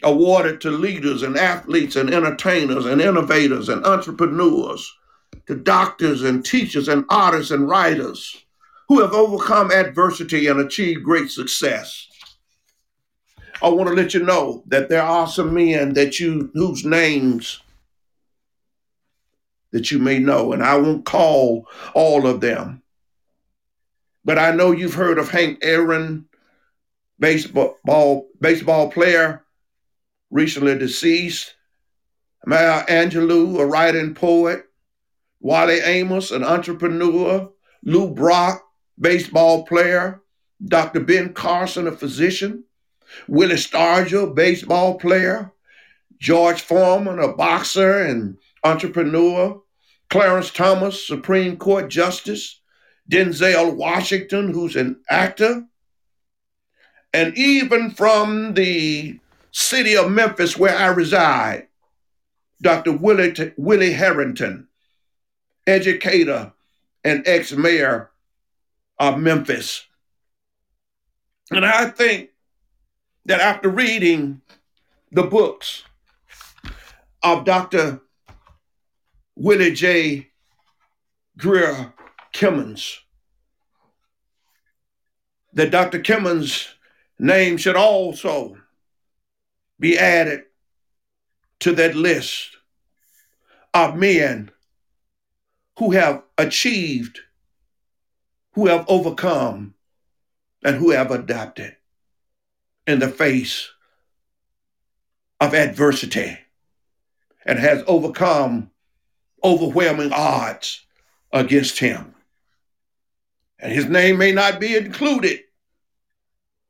Awarded 0.05 0.61
to 0.61 0.71
leaders 0.71 1.25
and 1.25 1.37
athletes 1.37 1.97
and 1.97 2.15
entertainers 2.15 2.87
and 2.87 3.01
innovators 3.01 3.69
and 3.69 3.85
entrepreneurs, 3.85 4.95
to 5.47 5.57
doctors 5.57 6.23
and 6.23 6.45
teachers 6.45 6.89
and 6.89 7.05
artists 7.11 7.51
and 7.51 7.69
writers 7.69 8.45
who 8.89 9.01
have 9.01 9.13
overcome 9.13 9.73
adversity 9.73 10.47
and 10.47 10.61
achieved 10.61 11.03
great 11.03 11.31
success. 11.31 12.07
I 13.61 13.69
want 13.71 13.89
to 13.89 13.95
let 13.95 14.15
you 14.15 14.23
know 14.23 14.63
that 14.67 14.89
there 14.89 15.03
are 15.03 15.27
some 15.27 15.53
men 15.53 15.95
that 15.95 16.21
you 16.21 16.51
whose 16.55 16.85
names 16.85 17.61
that 19.73 19.91
you 19.91 19.99
may 19.99 20.19
know, 20.19 20.53
and 20.53 20.63
I 20.63 20.77
won't 20.77 21.05
call 21.05 21.69
all 21.95 22.27
of 22.27 22.41
them. 22.41 22.83
But 24.25 24.39
I 24.39 24.53
know 24.53 24.73
you've 24.73 24.95
heard 24.95 25.19
of 25.19 25.31
Hank 25.31 25.59
Aaron, 25.63 26.27
baseball 27.19 28.29
baseball 28.41 28.91
player, 28.91 29.45
recently 30.31 30.77
deceased. 30.79 31.55
Maya 32.47 32.85
Angelou, 32.87 33.59
a 33.59 33.67
writer 33.67 33.99
and 33.99 34.17
poet. 34.17 34.65
Wally 35.41 35.81
Amos, 35.81 36.31
an 36.31 36.45
entrepreneur. 36.45 37.51
Lou 37.85 38.15
Brock, 38.15 38.63
baseball 38.99 39.65
player. 39.65 40.23
Dr. 40.65 41.01
Ben 41.01 41.33
Carson, 41.33 41.87
a 41.87 41.93
physician. 41.93 42.65
Willie 43.29 43.57
Stargell, 43.57 44.35
baseball 44.35 44.99
player. 44.99 45.53
George 46.19 46.61
Foreman, 46.61 47.19
a 47.19 47.33
boxer 47.33 48.03
and 48.03 48.37
entrepreneur. 48.69 49.61
Clarence 50.11 50.51
Thomas, 50.51 51.07
Supreme 51.07 51.57
Court 51.57 51.89
Justice. 51.89 52.61
Denzel 53.11 53.75
Washington, 53.75 54.53
who's 54.53 54.77
an 54.77 55.01
actor. 55.09 55.65
And 57.15 57.37
even 57.39 57.91
from 57.91 58.55
the 58.55 59.19
city 59.51 59.97
of 59.97 60.11
Memphis, 60.11 60.59
where 60.59 60.77
I 60.77 60.89
reside, 60.89 61.69
Dr. 62.61 62.93
Willie, 62.93 63.55
Willie 63.57 63.95
Herenton, 63.95 64.67
educator 65.67 66.53
and 67.05 67.27
ex 67.27 67.53
mayor 67.53 68.11
of 68.99 69.19
Memphis. 69.19 69.87
And 71.51 71.65
I 71.65 71.87
think 71.87 72.31
that 73.25 73.41
after 73.41 73.69
reading 73.69 74.43
the 75.13 75.23
books 75.23 75.85
of 77.23 77.45
Dr. 77.45 78.01
Willie 79.41 79.73
J. 79.73 80.31
Greer 81.37 81.95
Kimmons, 82.35 82.99
that 85.53 85.71
Dr. 85.71 86.01
Kimmons' 86.01 86.67
name 87.21 87.57
should 87.57 87.77
also 87.77 88.57
be 89.79 89.97
added 89.97 90.43
to 91.61 91.73
that 91.77 91.95
list 91.95 92.57
of 93.73 93.95
men 93.95 94.51
who 95.79 95.93
have 95.93 96.25
achieved, 96.37 97.21
who 98.55 98.67
have 98.67 98.85
overcome, 98.89 99.75
and 100.65 100.75
who 100.75 100.91
have 100.91 101.13
adapted 101.13 101.77
in 102.89 102.99
the 102.99 103.09
face 103.09 103.71
of 105.41 105.55
adversity 105.55 106.37
and 107.47 107.61
has 107.61 107.85
overcome 107.87 108.73
overwhelming 109.43 110.13
odds 110.13 110.85
against 111.33 111.79
him. 111.79 112.15
And 113.59 113.73
his 113.73 113.87
name 113.87 114.19
may 114.19 114.33
not 114.33 114.61
be 114.61 114.77
included 114.77 115.41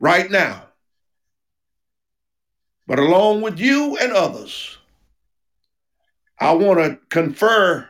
right 0.01 0.31
now. 0.31 0.65
But 2.87 2.99
along 2.99 3.43
with 3.43 3.59
you 3.59 3.99
and 4.01 4.13
others, 4.13 4.79
I 6.39 6.53
want 6.53 6.79
to 6.79 6.99
confer 7.11 7.89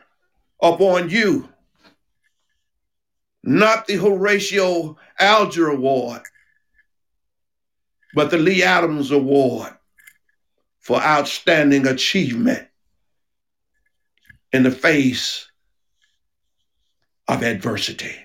upon 0.61 1.09
you 1.09 1.47
not 3.43 3.87
the 3.87 3.95
Horatio 3.95 4.97
Alger 5.17 5.69
Award, 5.69 6.21
but 8.13 8.31
the 8.31 8.37
Lee 8.37 8.63
Adams 8.63 9.11
Award 9.11 9.71
for 10.79 11.01
outstanding 11.01 11.87
achievement 11.87 12.67
in 14.51 14.63
the 14.63 14.71
face 14.71 15.49
of 17.27 17.43
adversity. 17.43 18.15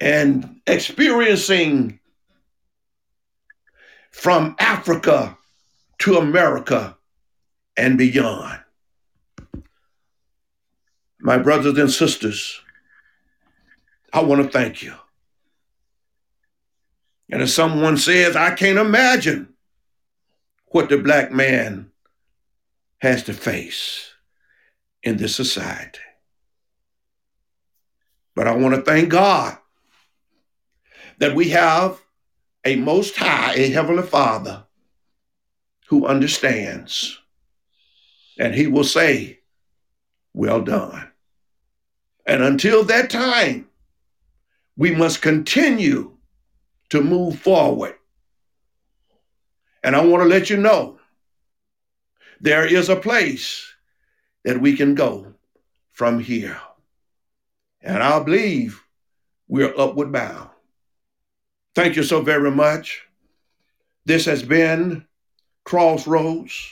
And 0.00 0.60
experiencing 0.66 2.00
from 4.10 4.54
Africa 4.58 5.36
to 5.98 6.18
America 6.18 6.96
and 7.76 7.96
beyond. 7.96 8.60
My 11.20 11.38
brothers 11.38 11.78
and 11.78 11.90
sisters, 11.90 12.60
I 14.12 14.22
want 14.22 14.42
to 14.42 14.48
thank 14.48 14.82
you. 14.82 14.94
And 17.30 17.40
as 17.40 17.54
someone 17.54 17.96
says, 17.96 18.36
I 18.36 18.54
can't 18.54 18.78
imagine 18.78 19.54
what 20.66 20.90
the 20.90 20.98
black 20.98 21.32
man 21.32 21.90
has 23.04 23.22
to 23.24 23.34
face 23.34 24.10
in 25.02 25.18
this 25.18 25.36
society. 25.36 26.00
But 28.34 28.48
I 28.48 28.56
want 28.56 28.74
to 28.74 28.82
thank 28.82 29.10
God 29.10 29.58
that 31.18 31.34
we 31.34 31.50
have 31.50 32.00
a 32.64 32.76
most 32.76 33.14
high, 33.16 33.54
a 33.54 33.70
heavenly 33.70 34.02
father 34.02 34.64
who 35.88 36.06
understands. 36.06 37.20
And 38.38 38.54
he 38.54 38.66
will 38.66 38.84
say, 38.84 39.40
Well 40.32 40.62
done. 40.62 41.10
And 42.26 42.42
until 42.42 42.84
that 42.84 43.10
time, 43.10 43.68
we 44.76 44.92
must 44.92 45.20
continue 45.20 46.16
to 46.88 47.02
move 47.02 47.38
forward. 47.38 47.96
And 49.82 49.94
I 49.94 50.02
want 50.02 50.22
to 50.22 50.28
let 50.28 50.48
you 50.48 50.56
know 50.56 50.98
there 52.44 52.66
is 52.66 52.90
a 52.90 52.96
place 52.96 53.66
that 54.44 54.60
we 54.60 54.76
can 54.76 54.94
go 54.94 55.32
from 55.92 56.20
here. 56.20 56.60
And 57.80 58.02
I 58.02 58.22
believe 58.22 58.84
we're 59.48 59.72
upward 59.80 60.12
bound. 60.12 60.50
Thank 61.74 61.96
you 61.96 62.02
so 62.02 62.20
very 62.20 62.50
much. 62.50 63.00
This 64.04 64.26
has 64.26 64.42
been 64.42 65.06
Crossroads, 65.64 66.70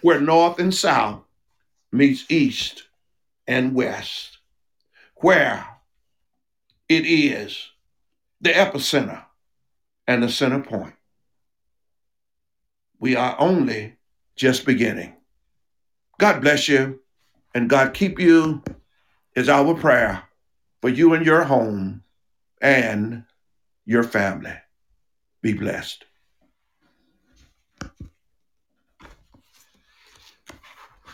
where 0.00 0.22
North 0.22 0.58
and 0.58 0.74
South 0.74 1.20
meets 1.92 2.24
East 2.30 2.84
and 3.46 3.74
West, 3.74 4.38
where 5.16 5.66
it 6.88 7.04
is 7.04 7.68
the 8.40 8.52
epicenter 8.52 9.22
and 10.06 10.22
the 10.22 10.30
center 10.30 10.60
point. 10.60 10.94
We 12.98 13.16
are 13.16 13.36
only 13.38 13.96
just 14.36 14.66
beginning. 14.66 15.14
God 16.18 16.40
bless 16.40 16.68
you 16.68 17.00
and 17.54 17.70
God 17.70 17.94
keep 17.94 18.18
you 18.18 18.62
is 19.34 19.48
our 19.48 19.74
prayer 19.74 20.22
for 20.80 20.88
you 20.88 21.14
and 21.14 21.24
your 21.24 21.44
home 21.44 22.02
and 22.60 23.24
your 23.84 24.02
family. 24.02 24.54
Be 25.42 25.52
blessed. 25.52 26.04